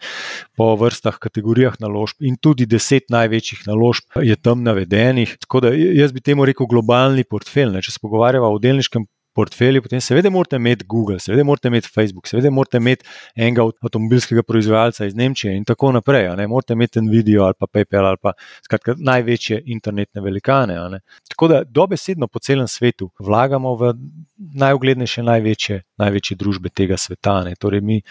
[0.56, 5.36] po vrstah, kategorijah naložb in tudi deset največjih naložb je tam navedenih.
[5.44, 7.74] Tako da jaz bi temu rekel globalni portfelj.
[7.74, 11.88] Ne, če se pogovarjava o delniškem portfelju, potem seveda morate imeti Google, seveda morate imeti
[11.94, 16.28] Facebook, seveda morate imeti enega avtomobilskega proizvajalca iz Nemčije in tako naprej.
[16.50, 18.32] Morate imeti Nvidia ali pa PayPal ali pa
[18.64, 21.00] skratka, največje internetne velikane.
[21.30, 23.94] Tako da dobesedno po celem svetu vlagamo v
[24.36, 27.40] najuglednejše, največje, največje družbe tega sveta.
[27.58, 28.02] Torej mi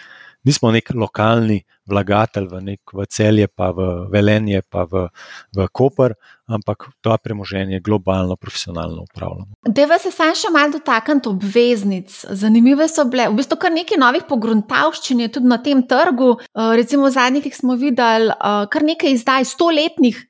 [0.44, 1.60] nismo nek lokalni
[1.90, 5.08] vlagatelj v, nek, v celje, pa v velenje, pa v,
[5.56, 6.14] v Koper,
[6.50, 9.58] ampak to premoženje globalno, profesionalno upravljamo.
[9.66, 12.14] Deva se sam še malo dotakniti obveznic.
[12.30, 16.36] Zanimive so bile, v bistvu kar nekaj novih pogruntavščin je tudi na tem trgu.
[16.40, 20.26] Eh, recimo v zadnjih smo videli eh, kar nekaj izdaj stoletnih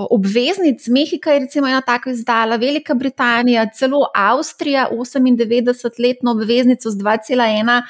[0.00, 0.86] obveznic.
[0.88, 7.82] Mehika je recimo ena tako izdala, Velika Britanija, celo Avstrija, 98-letno obveznico z 2,1.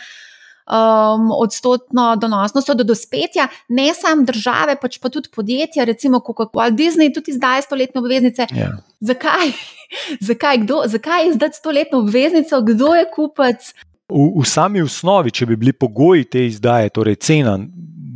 [0.70, 7.10] Um, odstotno donosnost do dospetja, ne samo države, pač pa tudi podjetja, recimo Coca-Cola, Disney
[7.14, 8.46] tudi izdaja stoletne obveznice.
[8.52, 8.58] Yeah.
[8.58, 8.70] Ja.
[9.00, 9.50] Zakaj?
[10.30, 13.72] zakaj, kdo, zakaj izdati stoletno obveznico, kdo je kupec?
[14.10, 17.58] V, v sami osnovi, če bi bili pogoji te izdaje, torej cena,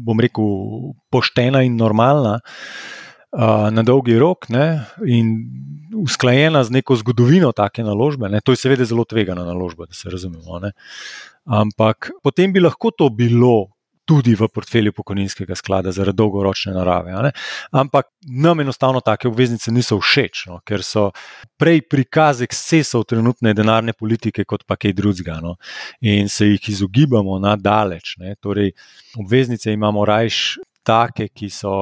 [0.06, 0.46] bom rekel,
[1.10, 3.03] poštena in normalna, uh,
[3.70, 5.34] na dolgi rok ne, in
[5.96, 8.28] usklajena z neko zgodovino take naložbe.
[8.28, 8.40] Ne.
[8.40, 10.58] To je seveda zelo tvegana naložba, da se razumemo.
[10.58, 10.72] Ne.
[11.44, 13.70] Ampak potem bi lahko to bilo.
[14.04, 17.30] Tudi v portfelju pokojninskega sklada, zaradi dolgoročne narave.
[17.72, 21.06] Ampak nam enostavno take obveznice niso všeč, no, ker so
[21.56, 25.38] prej prikaz ekscesov trenutne denarne politike, kot pa kaj drugega.
[25.40, 25.54] No,
[26.04, 28.18] in se jih izogibamo na daleč.
[28.44, 28.74] Torej,
[29.16, 31.72] obveznice imamo rajš take, ki so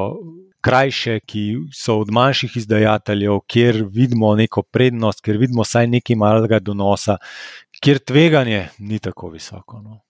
[0.62, 1.42] krajše, ki
[1.74, 7.18] so od manjših izdajateljev, kjer vidimo neko prednost, kjer vidimo vsaj nekaj malega donosa,
[7.82, 9.82] kjer tveganje ni tako visoko.
[9.82, 10.00] No.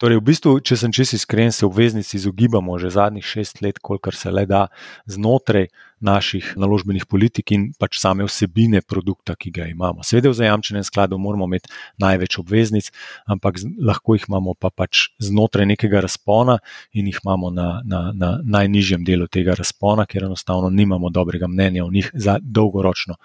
[0.00, 4.16] Torej, v bistvu, če sem čisto iskren, se obveznici izogibamo že zadnjih šest let, kolikor
[4.16, 4.66] se le da
[5.04, 5.68] znotraj
[6.00, 10.04] naših naložbenih politik in pač same vsebine produkta, ki ga imamo.
[10.06, 11.70] Seveda, v zajamčenem skladu moramo imeti
[12.00, 12.90] največ obveznic,
[13.28, 16.58] ampak lahko jih imamo pa pač znotraj nekega razpona
[16.92, 21.84] in jih imamo na, na, na najnižjem delu tega razpona, ker enostavno nimamo dobrega mnenja
[21.84, 23.16] o njih za dolgoročno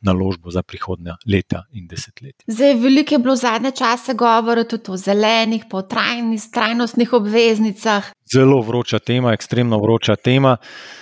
[0.00, 2.44] naložbo za prihodnja leta in desetletja.
[2.46, 8.12] Zdaj, veliko je bilo zadnje čase govora tudi o zelenih, po trajnostnih obveznicah.
[8.28, 10.56] Zelo vroča tema, ekstremno vroča tema.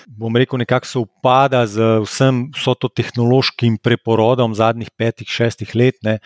[0.06, 2.48] Bom rekel, nekako se upada z vsem
[2.80, 6.18] to tehnološkim preporodom zadnjih petih, šestih let, ne.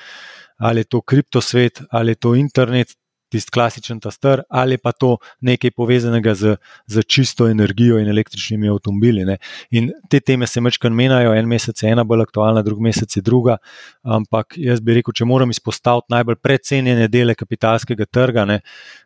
[0.59, 2.95] ali je to kriptosvet, ali je to internet,
[3.35, 6.57] tisti klasičen ta str, ali pa to nekaj povezanega z,
[6.87, 9.27] z čisto energijo in električnimi avtomobili.
[9.75, 13.23] In te teme se mečkaj menjajo, en mesec je ena bolj aktualna, drug mesec je
[13.23, 13.59] druga.
[14.03, 18.61] Ampak jaz bi rekel, če moram izpostaviti najbolj precenjene dele kapitalskega trga, ne,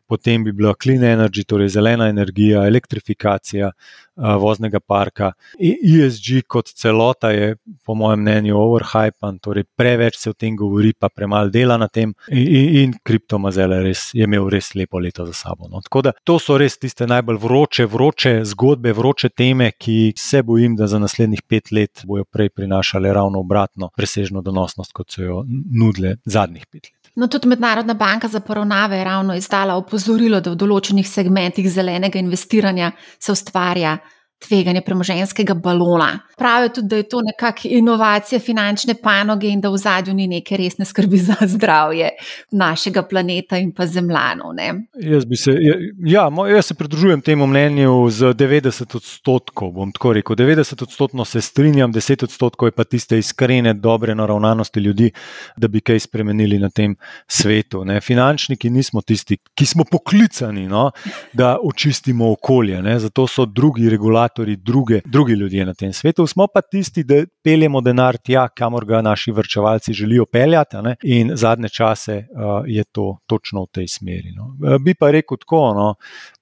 [0.08, 5.32] potem bi bila clean energy, torej zelena energija, elektrifikacija uh, voznega parka.
[5.60, 11.12] ESG kot celota je, po mojem mnenju, overhypen, torej preveč se o tem govori, pa
[11.12, 12.14] premalo dela na tem.
[12.32, 15.68] In, in kriptomazele res, je imel res lepo leto za sabo.
[15.70, 15.80] No.
[15.84, 20.76] Tako da to so res tiste najbolj vroče, vroče zgodbe, vroče teme, ki se bojim,
[20.76, 25.42] da za naslednjih pet let bojo prej prinašale ravno obratno, presežno donosnost, kot so jo
[25.46, 27.12] nudile zadnjih pet let.
[27.18, 32.18] No, tudi Mednarodna banka za poravnave je ravno izdala opozorilo, da v določenih segmentih zelenega
[32.18, 33.96] investiranja se ustvarja
[34.38, 36.18] tveganje premoženskega balona.
[36.38, 40.56] Pravijo tudi, da je to nekakšna inovacija finančne panoge in da v zadju ni neke
[40.56, 42.10] resne skrbi za zdravje
[42.50, 44.54] našega planeta in pa zemljanov.
[45.00, 45.74] Jaz, se, ja,
[46.04, 49.72] ja, jaz se pridružujem temu mnenju z 90 odstotkov.
[49.72, 54.80] Bom tako rekel, 90 odstotkov se strinjam, 10 odstotkov je pa tiste iskrene, dobre naravnanosti
[54.80, 55.10] ljudi,
[55.56, 57.84] da bi kaj spremenili na tem svetu.
[57.84, 58.00] Ne.
[58.00, 60.90] Finančniki nismo tisti, ki smo poklicani, no,
[61.32, 62.82] da očistimo okolje.
[62.82, 62.98] Ne.
[62.98, 67.24] Zato so drugi regulatori regulatori, druge, drugi ljudje na tem svetu, smo pa tisti, da
[67.44, 70.76] peljemo denar tja, kamor ga naši vrčevalci želijo peljati.
[71.02, 74.32] In zadnje čase uh, je to točno v tej smeri.
[74.36, 74.44] No.
[74.44, 75.94] Uh, bi pa rekel tako, no,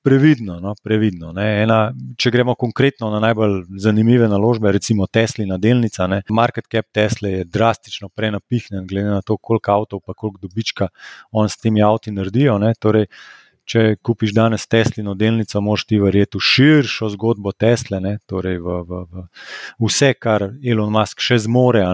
[0.02, 0.60] previdno.
[0.60, 6.22] No, previdno Ena, če gremo konkretno na najbolj zanimive naložbe, recimo Tesla delnica, ne.
[6.30, 10.88] market cap Tesla je drastično prenapihnjen, glede na to, koliko avtov, pa koliko dobička
[11.32, 12.58] on s temi avti naredijo.
[12.80, 13.06] Torej,
[13.66, 18.80] če kupiš danes Teslino delnico, moš ti verjeti v širšo zgodbo Tesla, ne, torej v,
[18.86, 19.26] v, v
[19.88, 21.84] vse, kar Elon Musk še zmore.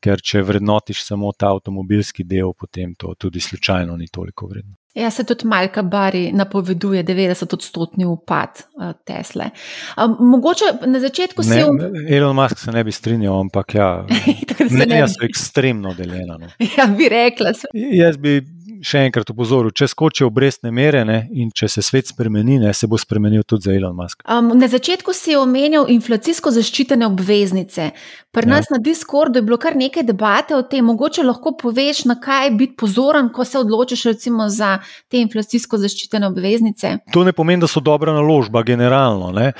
[0.00, 4.80] Ker če vrednotiš samo ta avtomobilski del, potem to tudi slučajno ni toliko vredno.
[4.94, 9.50] Ja, se tudi Malka Bari napoveduje 90-odstotni upad uh, Tesle.
[9.96, 11.62] Um, mogoče na začetku si.
[11.62, 11.78] Um...
[12.08, 14.06] Elon Musk se ne bi strinjal, ampak ja,
[14.70, 16.38] mnenja so ekstremno deljena.
[16.38, 16.48] No.
[16.78, 17.52] Ja, bi rekla.
[17.74, 18.40] Jaz bi
[18.80, 22.88] še enkrat upozoril, če skočijo obrestne mere ne, in če se svet spremeni, ne, se
[22.90, 24.24] bo spremenil tudi za Elon Musk.
[24.24, 27.90] Um, na začetku si omenil inflacijsko zaščitene obveznice.
[28.32, 28.54] Pri ja.
[28.54, 32.52] nas na Discordu je bilo kar nekaj debate o tem, mogoče lahko poveš, na kaj
[32.56, 34.78] biti pozoren, ko se odločiš recimo, za
[35.10, 36.96] te inflacijsko zaščitene obveznice.
[37.12, 39.32] To ne pomeni, da so dobra naložba, generalno.
[39.36, 39.52] Ne.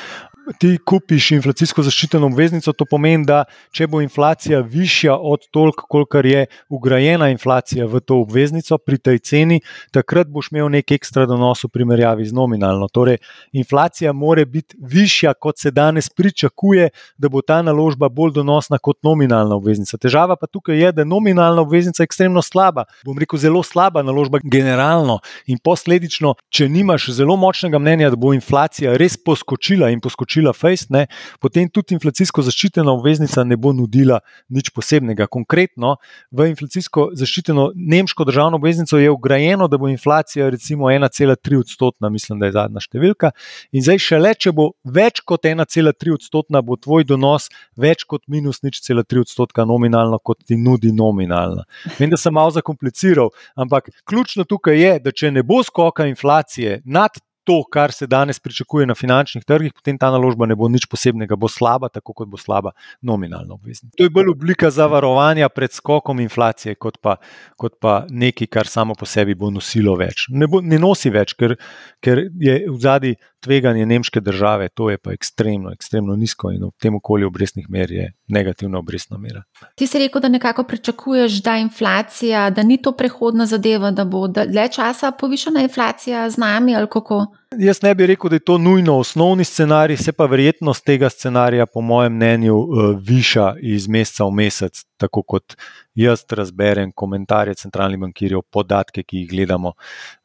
[0.59, 3.45] Ti kupiš inflacijsko zaščiteno obveznico, to pomeni, da
[3.77, 9.19] če bo inflacija višja od toliko, kolikor je ugrajena inflacija v to obveznico pri tej
[9.19, 9.61] ceni,
[9.95, 12.89] takrat boš imel nek ekstra donos v primerjavi z nominalno.
[12.89, 13.21] Torej,
[13.53, 19.01] inflacija more biti višja, kot se danes pričakuje, da bo ta naložba bolj donosna kot
[19.07, 19.99] nominalna obveznica.
[20.01, 22.85] Težava pa tukaj je, da je nominalna obveznica ekstremno slaba.
[23.05, 28.35] Bom rekel, zelo slaba naložba generalno in posledično, če nimaš zelo močnega mnenja, da bo
[28.35, 31.07] inflacija res poskočila in poskočila fejst, ne,
[31.41, 35.29] potem tudi inflacijsko zaščitena obveznica ne bo nudila nič posebnega.
[35.31, 35.97] Konkretno
[36.33, 42.41] v inflacijsko zaščiteno nemško državno obveznico je ugrajeno, da bo inflacija recimo 1,3 odstotna, mislim,
[42.41, 43.33] da je zadnja številka.
[43.77, 48.63] In zdaj šele, če bo več kot 1,3 odstotna, bo tvoj donos več kot minus
[48.67, 51.67] nič cela 3 odstotka nominalno, kot ti nudi nominalna.
[51.99, 56.81] Vem, da sem malo zakompliciral, ampak ključno tukaj je, da če ne bo skoka inflacije
[56.85, 60.87] nad to, kar se danes pričakuje na finančnih trgih, potem ta naložba ne bo nič
[60.91, 62.73] posebnega, bo slaba, tako kot bo slaba
[63.03, 63.97] nominalna obveznica.
[63.97, 67.17] To je bolj oblika zavarovanja pred skokom inflacije, kot pa,
[67.57, 70.29] kot pa nekaj, kar samo po sebi bo nosilo več.
[70.31, 71.57] Ne, bo, ne nosi več, ker,
[72.05, 76.71] ker je v zadnji tveganje nemške države, to je pa ekstremno, ekstremno nizko in v
[76.81, 79.43] tem okolju obrestnih mer je negativna obrestna mera.
[79.75, 84.27] Ti si rekel, da nekako pričakuješ, da inflacija, da ni to prehodna zadeva, da bo
[84.29, 87.27] dlje časa povišena inflacija z nami ali kako.
[87.59, 91.67] Jaz ne bi rekel, da je to nujno osnovni scenarij, se pa verjetnost tega scenarija,
[91.67, 95.57] po mojem mnenju, eh, viša iz meseca v mesec, tako kot
[95.95, 99.73] jaz razberem komentarje centralnih bankirjev, podatke, ki jih gledamo,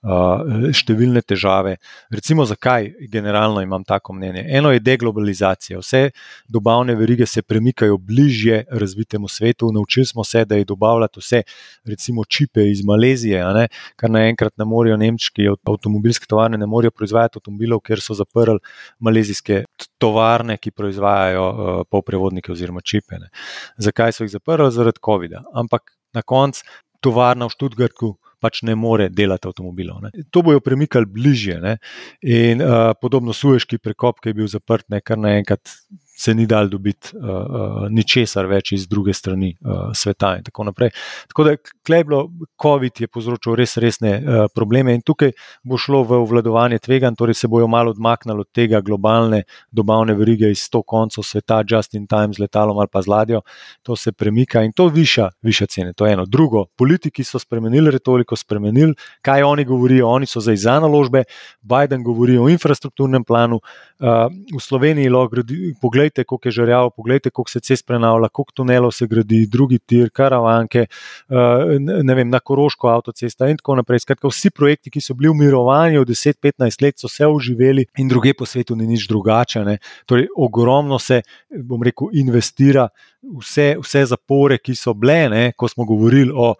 [0.05, 1.77] uh, številne težave.
[2.13, 4.45] Recimo, zakaj generalno imam tako mnenje?
[4.57, 5.79] Eno je deglobalizacija.
[5.81, 6.11] Vse
[6.47, 9.71] dobavne verige se premikajo bližje razvitemu svetu.
[9.73, 11.41] Naučili smo se, da je dobavljati vse,
[11.85, 13.67] recimo čipe iz Malezije, ne?
[13.95, 18.59] kar naenkrat ne morejo nemški avtomobilski tovarne, ne morejo proizvajati avtomobilov, ker so zaprli
[18.99, 19.63] malezijske
[20.01, 23.19] tovarne, ki proizvajajo uh, polprevodnike oziroma čipe.
[23.21, 23.31] Ne?
[23.77, 24.71] Zakaj so jih zaprli?
[24.75, 26.63] Zaradi COVID-a ampak na koncu
[27.03, 30.01] tovarna v Študgartu pač ne more delati avtomobilov.
[30.05, 30.25] Ne.
[30.33, 31.57] To bojo premikali bližje.
[31.61, 31.77] Ne.
[32.21, 35.71] In uh, podobno Sueški prekop, ki je bil zaprt, ne kar naenkrat
[36.17, 40.35] se ni dal dobiti uh, uh, ničesar več iz druge strani uh, sveta.
[40.37, 40.91] In tako naprej.
[41.27, 41.55] Tako da
[41.85, 42.21] kleblo,
[42.61, 47.35] COVID je povzročil res resne uh, probleme in tukaj bo šlo v obvladovanje tvegan, torej
[47.35, 52.07] se bojo malo odmaknili od tega globalne dobavne verige iz sto koncev sveta, just in
[52.07, 53.41] time z letalom ali pa z ladjo,
[53.83, 55.93] to se premika in to viša, viša cene.
[55.93, 56.25] To je eno.
[56.25, 60.07] Drugo, politiki so spremenili retoriko, spremenili, kaj oni govorijo.
[60.07, 61.23] Oni so zdaj za naložbe,
[61.61, 63.59] Biden govori o infrastrukturnem planu,
[63.99, 65.43] uh, v Sloveniji lahko
[65.81, 69.79] pogledamo poglejte, koliko je žrjav, poglejte, koliko se cest prenavlja, koliko tunelov se gradi, drugi
[69.79, 73.99] tir, karavanke, eh, ne vem, na Koroško avtocesta in tako naprej.
[73.99, 78.33] Skratka, vsi projekti, ki so bili v mirovanju 10-15 let, so se oživeli in druge
[78.33, 79.65] po svetu ni nič drugače.
[79.65, 79.77] Ne.
[80.05, 82.89] Torej, ogromno se, bom rekel, investira
[83.21, 86.55] vse, vse zapore, ki so bile, ne, ko smo govorili o.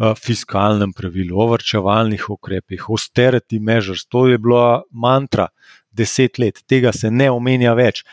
[0.00, 5.50] Eh, fiskalnem pravilu, o vrčevalnih ukrepih, austerity measures, to je bila mantra
[5.92, 8.04] deset let, tega se ne omenja več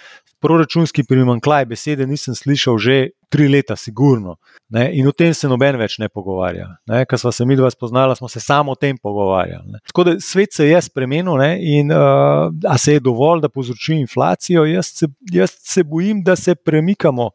[0.42, 2.96] proračunski primankljaj, besede nisem slišal že
[3.30, 4.38] tri leta, sigurno.
[4.70, 4.90] Ne?
[5.00, 6.68] In o tem se noben več ne pogovarja.
[7.08, 9.74] Ker smo se mi dva spoznala, smo se samo o tem pogovarjali.
[9.74, 9.80] Ne?
[9.92, 11.52] Tako da svet se je spremenil ne?
[11.62, 14.66] in uh, a se je dovolj, da povzroči inflacijo.
[14.68, 17.32] Jaz se, jaz se bojim, da se premikamo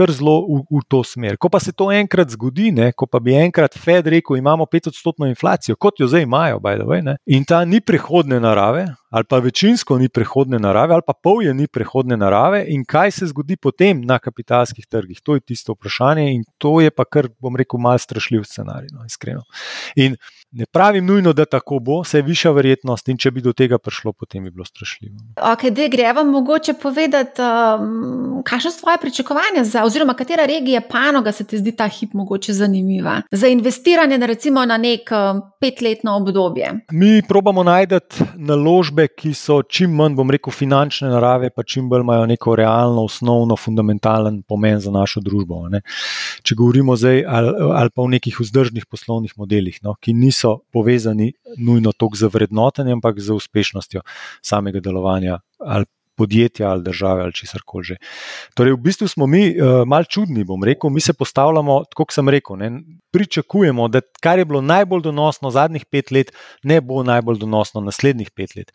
[0.00, 1.36] kar zelo v, v to smer.
[1.36, 5.28] Ko pa se to enkrat zgodi, ne, ko pa bi enkrat Fed rekel, imamo 5-odstotno
[5.28, 9.98] inflacijo, kot jo zdaj imajo, way, ne, in ta ni prehodne narave, ali pa večinsko
[9.98, 14.04] ni prehodne narave, ali pa pol je ni prehodne narave, in kaj se zgodi potem
[14.06, 18.08] na kapitalskih trgih, to je tisto vprašanje, in to je pa kar, bom rekel, malce
[18.08, 19.44] strašljiv scenarij, no, iskreno.
[19.96, 20.16] In
[20.52, 23.78] Ne pravim nujno, da tako bo, se je višja verjetnost in če bi do tega
[23.78, 25.14] prišlo, potem bi bilo strašljivo.
[25.52, 30.80] Ok, da gre vam mogoče povedati, um, kakšno so tvoje pričakovanja za, oziroma katera regija
[30.80, 35.42] panoga se ti zdi ta hip mogoče zanimiva za investiranje na recimo na nek um,
[35.60, 36.72] petletno obdobje?
[36.92, 42.02] Mi probamo najti naložbe, ki so čim manj, bom rekel, finančne narave, pa čim bolj
[42.02, 45.68] imajo neko realno, osnovno, fundamentalen pomen za našo družbo.
[45.68, 45.82] Ne?
[46.42, 50.58] Če govorimo zdaj ali, ali pa o nekih vzdržnih poslovnih modelih, no, ki niso niso
[50.72, 54.00] povezani nujno toliko z vrednotenjem, ampak z uspešnostjo
[54.42, 55.84] samega delovanja ali
[56.20, 57.96] podjetja ali države ali česar koli že.
[58.54, 62.28] Torej, v bistvu smo mi uh, mal čudni, bom rekel, mi se postavljamo, kot sem
[62.28, 62.70] rekel, ne,
[63.10, 68.30] pričakujemo, da kar je bilo najbolj donosno zadnjih pet let, ne bo najbolj donosno naslednjih
[68.36, 68.72] pet let.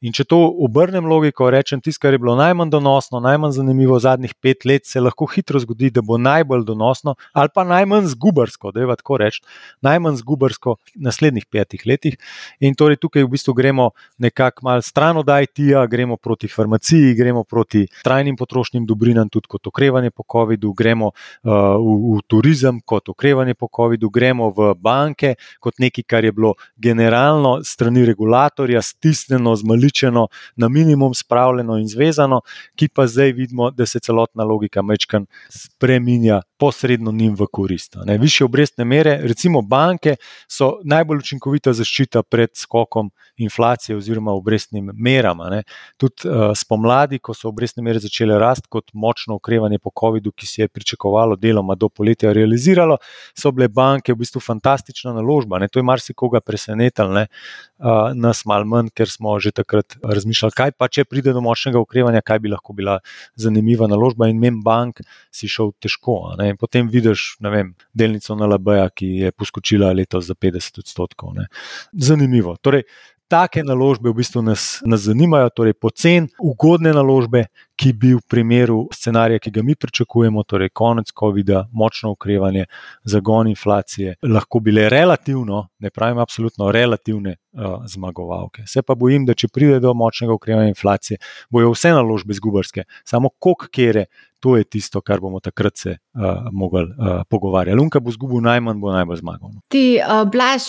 [0.00, 4.34] In če to obrnem logiko, rečem, tisto, kar je bilo najmanj donosno, najmanj zanimivo zadnjih
[4.42, 8.82] pet let, se lahko hitro zgodi, da bo najbolj donosno ali pa najmanj zgubarsko, da
[8.82, 9.42] je tako reči,
[9.82, 12.18] najmanj zgubarsko naslednjih petih letih.
[12.60, 17.14] In torej tukaj v bistvu gremo nekako mal stran od IT-ja, gremo proti farmaciji inflaciji,
[17.14, 22.80] gremo proti trajnim potrošnim dobrinam, tudi kot okrevanje po COVID-u, gremo uh, v, v turizem
[22.80, 28.82] kot okrevanje po COVID-u, gremo v banke kot nekaj, kar je bilo generalno strani regulatorja
[28.82, 32.40] stisnjeno, zmaličeno, na minimum spravljeno in zvezano,
[32.76, 37.96] ki pa zdaj vidimo, da se celotna logika mečkan spreminja posredno njim v korist.
[38.04, 38.18] Ne.
[38.18, 40.16] Više obrestne mere, recimo banke,
[40.48, 45.62] so najbolj učinkovita zaščita pred skokom inflacije oziroma obrestnim merama.
[45.96, 50.46] Tudi uh, spomladi, ko so obrestne mere začele rasti, kot močno okrevanje po COVID-u, ki
[50.46, 52.98] se je pričakovalo deloma do poletja realiziralo,
[53.34, 55.58] so bile banke v bistvu fantastična naložba.
[55.58, 55.68] Ne.
[55.68, 60.88] To je marsikoga presenetilo, uh, nas malo manj, ker smo že takrat razmišljali, kaj pa
[60.88, 62.98] če pride do močnega okrevanja, kaj bi lahko bila
[63.36, 66.34] zanimiva naložba in mem bank si šel težko.
[66.60, 71.34] Potem vidiš, vem, delnico na LBA, ki je poskočila letos za 50 odstotkov.
[71.34, 71.48] Ne.
[71.92, 72.56] Zanimivo.
[72.62, 72.84] Torej,
[73.28, 77.46] take naložbe v bistvu nas, nas zanimajo, torej pocen, ugodne naložbe,
[77.78, 82.66] ki bi v primeru scenarija, ki ga mi pričakujemo, torej konec COVID-a, močno ukrevanje,
[83.06, 88.64] zagon inflacije, lahko bile relativno, ne pravim absolutno, relativne uh, zmagovalke.
[88.66, 91.20] Se pa bojim, da če pride do močnega ukrevanja inflacije,
[91.50, 94.08] bojo vse naložbe zgubarske, samo koliko kere.
[94.40, 97.78] To je tisto, kar bomo takrat se uh, mogli uh, pogovarjati.
[97.78, 99.50] Lunka bo zgubil najmanj, bo najbolj zmagal.
[99.50, 99.62] No.
[99.72, 100.68] Ti, uh, Blaž,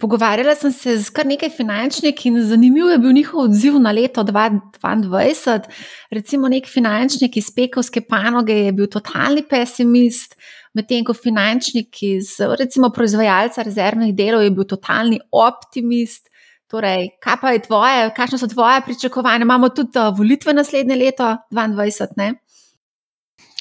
[0.00, 4.24] pogovarjala sem se z kar nekaj finančniki in zanimiv je bil njihov odziv na leto
[4.24, 5.72] 2022.
[6.12, 10.36] Recimo, nek finančnik iz pekovske panoge je bil totalni pesimist,
[10.76, 16.28] medtem ko finančnik iz recimo proizvajalca rezervnih delov je bil totalni optimist.
[16.66, 19.46] Torej, kaj pa je tvoje, kakšne so tvoje pričakovanja?
[19.46, 22.34] Imamo tudi volitve naslednje leto, 2022.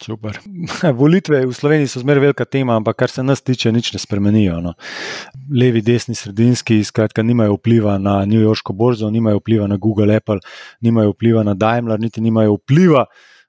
[0.04, 0.40] Super.
[1.02, 4.60] Volitve v Sloveniji so zmeraj velika tema, ampak kar se nas tiče, nič ne spremenijo.
[4.62, 4.74] No.
[5.52, 10.40] Levi, desni, sredinski, skratka, nimajo vpliva na New Yorksko borzo, nimajo vpliva na Google, Apple,
[10.82, 13.06] nimajo vpliva na Daimler, niti nimajo vpliva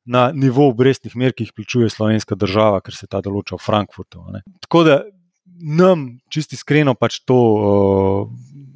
[0.07, 4.23] na nivo obrestnih mer, ki jih plačuje slovenska država, ker se ta določa v Frankfurtu.
[4.31, 4.45] Ne.
[4.63, 5.01] Tako da
[5.59, 7.39] nam, čisti iskreno, pač to,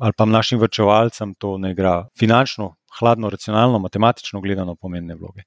[0.00, 5.46] ali pa našim vrčevalcem, to ne igra finančno, hladno, racionalno, matematično gledano pomembne vloge.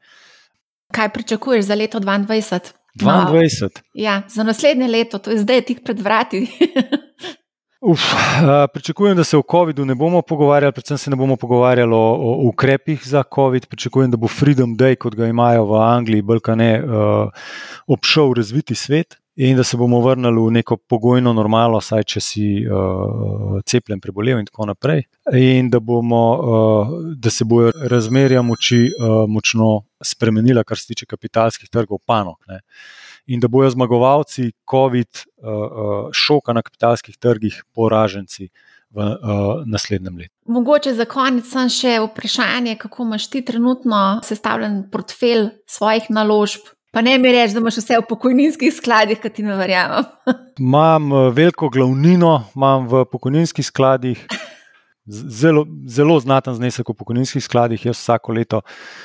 [0.94, 2.74] Kaj pričakuješ za leto 2022?
[2.96, 3.06] 2022.
[3.06, 6.48] No, ja, za naslednje leto, to je zdaj tik pred vrati.
[7.92, 11.94] Uf, uh, pričakujem, da se o COVID-u ne bomo pogovarjali, predvsem se ne bomo pogovarjali
[11.94, 13.66] o, o ukrepih za COVID.
[13.66, 17.28] Pričakujem, da bo Freedom Day, kot ga imajo v Angliji, Balkane, uh,
[17.88, 22.48] obšel razviti svet in da se bomo vrnili v neko pogojno normalo, saj če si
[22.66, 25.06] uh, cepljen, prebolel in tako naprej.
[25.34, 31.10] In da, bomo, uh, da se bojo razmerja moči uh, močno spremenila, kar se tiče
[31.10, 32.38] kapitalskih trgov, panog.
[32.48, 32.62] Ne.
[33.34, 38.50] In da bojo zmagovalci COVID uh, šoka na kapitalskih trgih, poraženci
[38.94, 40.34] v uh, naslednjem letu.
[40.46, 47.02] Mogoče za konec sem še vprašanje, kako imaš ti trenutno sestavljen portfelj svojih naložb, Pa
[47.02, 50.06] ne mi reči, da imaš vse v pokojninskih skladih, ki ti ne verjamem.
[50.62, 54.22] Imam eh, veliko glavnino, imam v pokojninskih skladih.
[55.10, 57.82] Zelo, zelo znaten znesek v pokojninskih skladih.
[57.90, 58.60] Jaz vsako leto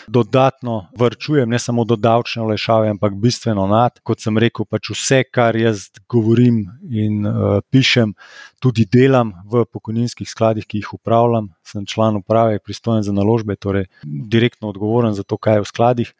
[0.04, 3.96] dodatno vrčujem, ne samo do davčne olajšave, ampak bistveno nad.
[4.04, 6.60] Kot sem rekel, pač vse, kar jaz govorim
[6.92, 8.12] in uh, pišem,
[8.60, 11.50] tudi delam v pokojninskih skladih, ki jih upravljam.
[11.66, 16.14] Sem član uprave, pristojen za naložbe, torej direktno odgovoren za to, kaj je v skladih.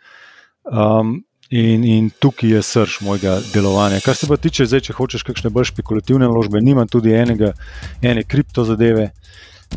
[0.65, 4.01] Um, In, in tukaj je srč mojega delovanja.
[4.05, 7.55] Kar se pa tiče, zdaj, če hočeš kakšne bolj špekulativne naložbe, nimam tudi enega,
[8.05, 9.07] ene kripto zadeve,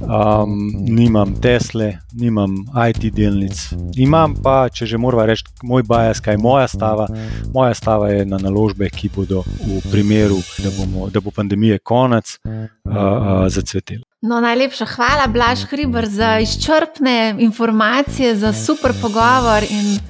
[0.04, 2.58] um, nimam Tesle, nimam
[2.90, 3.64] IT delnic.
[3.96, 7.08] Imam pa, če že moramo reči, moj bias, kaj je moja stava.
[7.56, 12.36] Moja stava je na naložbe, ki bodo v primeru, da, bomo, da bo pandemije konec,
[12.44, 14.04] uh, uh, zacveteli.
[14.28, 19.64] No, najlepša hvala, Blaž Hriber, za izčrpne informacije, za super pogovor.
[19.72, 20.02] In...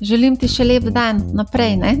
[0.00, 1.76] Želim ti še lep dan naprej.
[1.76, 1.96] Ne?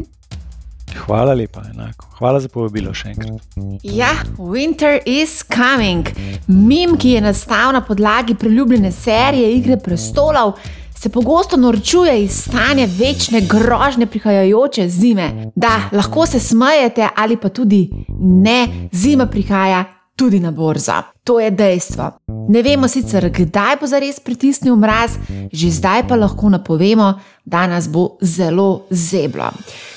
[0.96, 2.06] Hvala lepa, enako.
[2.18, 3.56] Hvala za povabilo še enkrat.
[3.82, 6.08] Ja, winter is coming.
[6.46, 10.56] Mim, ki je nastal na podlagi priljubljene serije Igre prestolov,
[10.96, 15.50] se pogosto norčuje iz stanja večne grožnje prihajajoče zime.
[15.54, 17.88] Da, lahko se smejete ali pa tudi
[18.20, 19.84] ne, zima prihaja
[20.16, 21.02] tudi na borzo.
[21.24, 22.10] To je dejstvo.
[22.48, 25.18] Ne vemo sicer, kdaj bo zares pritisnil mraz,
[25.52, 27.14] že zdaj pa lahko napovemo,
[27.44, 29.50] da nas bo zelo zeblo.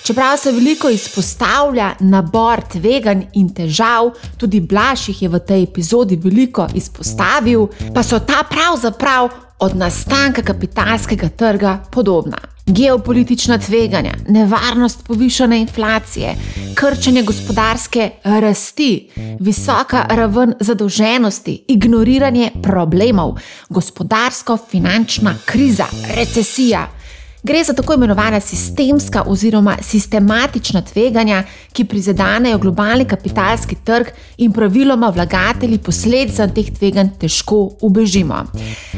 [0.03, 6.15] Čeprav se veliko izpostavlja nabor tveganj in težav, tudi Blaž jih je v tej epizodi
[6.15, 12.38] veliko izpostavil, pa so ta pravzaprav od nastanka kapitalskega trga podobna.
[12.70, 16.36] Geopolitična tveganja, nevarnost povišene inflacije,
[16.76, 19.09] krčenje gospodarske rasti,
[19.39, 23.36] visoka raven zadolženosti, ignoriranje problemov,
[23.70, 26.98] gospodarsko-finančna kriza, recesija.
[27.43, 35.07] Gre za tako imenovana sistemska oziroma sistematična tveganja, ki prizadenejo globalni kapitalski trg in praviloma
[35.09, 38.43] vlagatelji posledicam teh tveganj težko ubežimo.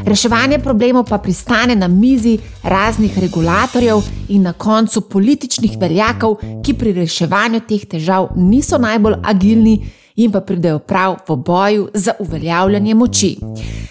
[0.06, 6.94] Reševanje problemov pa pristane na mizi raznih regulatorjev in na koncu političnih veljakov, ki pri
[6.94, 9.76] reševanju teh težav niso najbolj agilni
[10.16, 13.38] in pa pridejo prav v boju za uveljavljanje moči.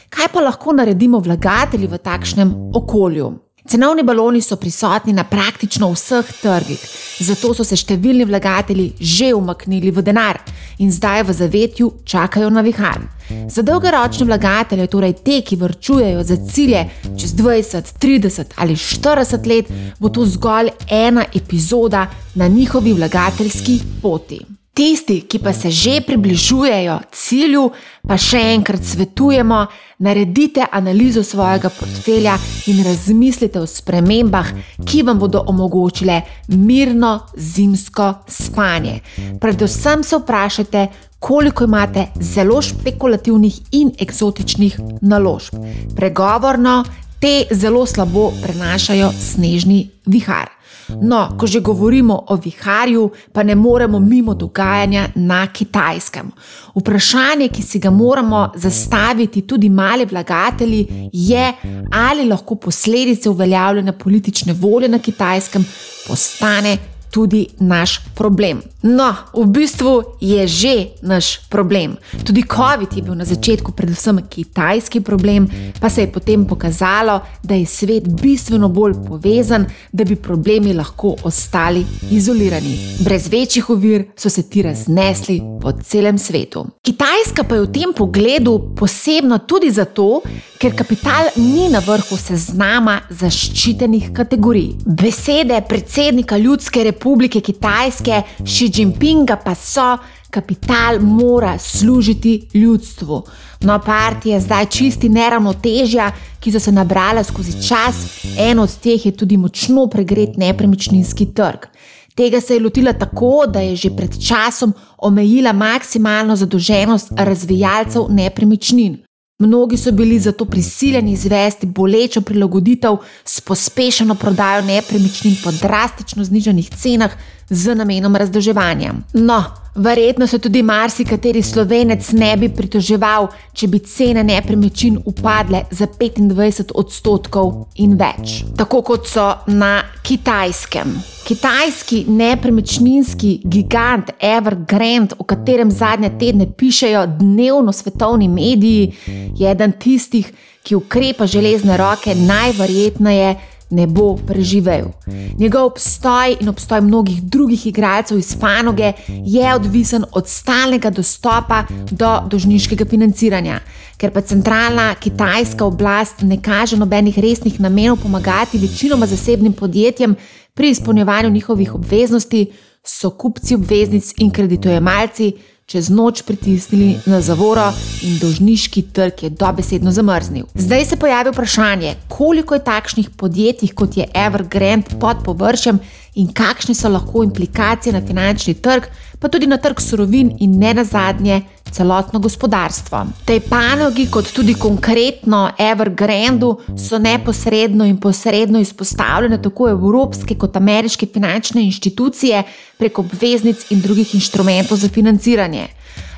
[0.09, 3.31] Kaj pa lahko naredimo vlagatelji v takšnem okolju?
[3.71, 6.81] Cenovni baloni so prisotni na praktično vseh trgih,
[7.23, 10.41] zato so se številni vlagatelji že umaknili v denar
[10.83, 13.07] in zdaj v zavetju čakajo na vihar.
[13.47, 16.83] Za dolgoročne vlagatelje, torej te, ki vrčujejo za cilje
[17.15, 19.71] čez 20, 30 ali 40 let,
[20.03, 24.60] bo to zgolj ena epizoda na njihovi vlagateljski poti.
[24.75, 27.65] Tisti, ki pa se že približujejo cilju,
[28.07, 29.65] pa še enkrat svetujemo,
[29.99, 32.37] naredite analizo svojega portfelja
[32.71, 34.53] in razmislite o spremembah,
[34.87, 36.21] ki vam bodo omogočile
[36.55, 39.01] mirno zimsko spanje.
[39.41, 40.87] Predvsem se vprašajte,
[41.19, 45.59] koliko imate zelo špekulativnih in eksotičnih naložb.
[45.97, 46.85] Pregovorno
[47.21, 50.60] te zelo slabo prenašajo snežni vihar.
[51.03, 56.31] No, ko že govorimo o viharju, pa ne moremo mimo dogajanja na kitajskem.
[56.75, 61.53] Vprašanje, ki si ga moramo zastaviti tudi mali vlagatelji, je,
[61.93, 65.65] ali lahko posledice uveljavljene politične volje na kitajskem
[66.09, 66.79] postane
[67.11, 68.63] tudi naš problem.
[68.83, 71.97] No, v bistvu je že naš problem.
[72.25, 75.49] Tudi COVID je bil na začetku predvsem kitajski problem,
[75.81, 81.17] pa se je potem pokazalo, da je svet bistveno bolj povezan, da bi problemi lahko
[81.25, 82.79] ostali izolirani.
[83.05, 86.67] Brez večjih ovir so se ti raznesli po celem svetu.
[86.83, 90.23] Kitajska pa je v tem pogledu posebna tudi zato,
[90.59, 94.73] ker kapital ni na vrhu seznama zaščitenih kategorij.
[94.87, 97.00] Besede predsednika Ljudske republike
[97.41, 99.99] Kitajske Xi Jinpinga pa so,
[100.31, 103.23] kapital mora služiti ljudstvu.
[103.61, 109.13] No, partije zdaj čisti neravnotežja, ki so se nabrala skozi čas, en od teh je
[109.13, 111.67] tudi močno pregret nepremičninski trg.
[112.15, 118.99] Tega se je lotila tako, da je že pred časom omejila maksimalno zadolženost razvijalcev nepremičnin.
[119.41, 126.71] Mnogi so bili zato prisiljeni izvesti bolečo prilagoditev s pospešeno prodajo nepremičnin po drastično znižanih
[126.71, 127.11] cenah
[127.51, 128.95] z namenom razdoževanja.
[129.13, 129.45] No,
[129.75, 136.71] verjetno se tudi marsikateri slovenec ne bi pritoževal, če bi cene nepremičnin upadle za 25
[136.75, 140.95] odstotkov in več, tako kot so na kitajskem.
[141.27, 148.93] Kitajski nepremičninski gigant Evergrande, o katerem zadnje tedne pišejo dnevno svetovni mediji,
[149.39, 150.33] je eden tistih,
[150.63, 153.35] ki ukrepa železne roke najverjetneje
[153.71, 154.91] ne bo preživel.
[155.39, 162.19] Njegov obstoj in obstoj mnogih drugih igralcev iz panoge je odvisen od stalnega dostopa do
[162.31, 163.61] dožniškega financiranja.
[163.97, 170.17] Ker pa centralna kitajska oblast ne kaže nobenih resnih namenov pomagati večinoma zasebnim podjetjem
[170.55, 172.53] pri izpolnjevanju njihovih obveznosti,
[172.85, 175.33] so kupci obveznic in kreditojemalci
[175.71, 177.69] čez noč pritisnili na zavoro
[178.03, 180.49] in dožniški trg je dobesedno zamrznil.
[180.55, 185.79] Zdaj se pojavi vprašanje, koliko je takšnih podjetij, kot je Evergrande, pod površjem
[186.15, 188.83] in kakšne so lahko implikacije na finančni trg,
[189.21, 193.05] pa tudi na trg surovin in ne na zadnje celotno gospodarstvo.
[193.25, 201.07] Tej panogi, kot tudi konkretno Evergrandu, so neposredno in posredno izpostavljene tako evropske kot ameriške
[201.07, 202.43] finančne inštitucije
[202.79, 205.69] prek obveznic in drugih inštrumentov za financiranje.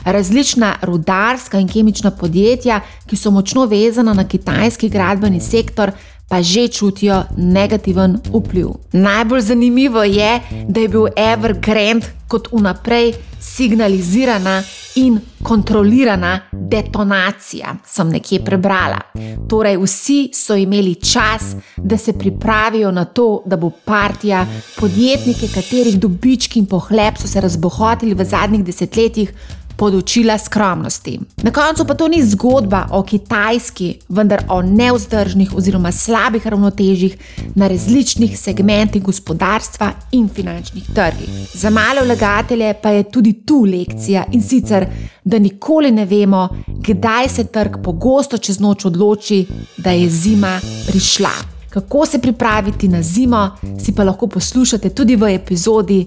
[0.05, 5.93] Različna rudarska in kemična podjetja, ki so močno vezana na kitajski gradbeni sektor,
[6.33, 8.68] pa že čutijo negativen vpliv.
[8.93, 14.62] Najbolj zanimivo je, da je bil Evergrande kot vnaprej signalizirana
[14.95, 19.01] in kontrolirana detonacija, sem nekje prebrala.
[19.49, 24.47] Torej, vsi so imeli čas, da se pripravijo na to, da bo partija,
[24.80, 29.33] podjetnike, katerih dobički in pohleb so se razbohotili v zadnjih desetletjih,
[29.77, 31.20] podočila skromnosti.
[31.43, 37.16] Na koncu pa to ni zgodba o kitajski, vendar o neuzdržnih oziroma slabih ravnotežjih
[37.55, 41.31] na različnih segmentih gospodarstva in finančnih trgih.
[41.55, 44.87] Za male vlagatelje pa je tudi tu lekcija in sicer,
[45.25, 49.47] da nikoli ne vemo, kdaj se trg pogosto čez noč odloči,
[49.77, 51.53] da je zima prišla.
[51.73, 53.51] kako se pripraviti na zimo,
[53.85, 56.07] si pa lahko poslušate tudi v epizodi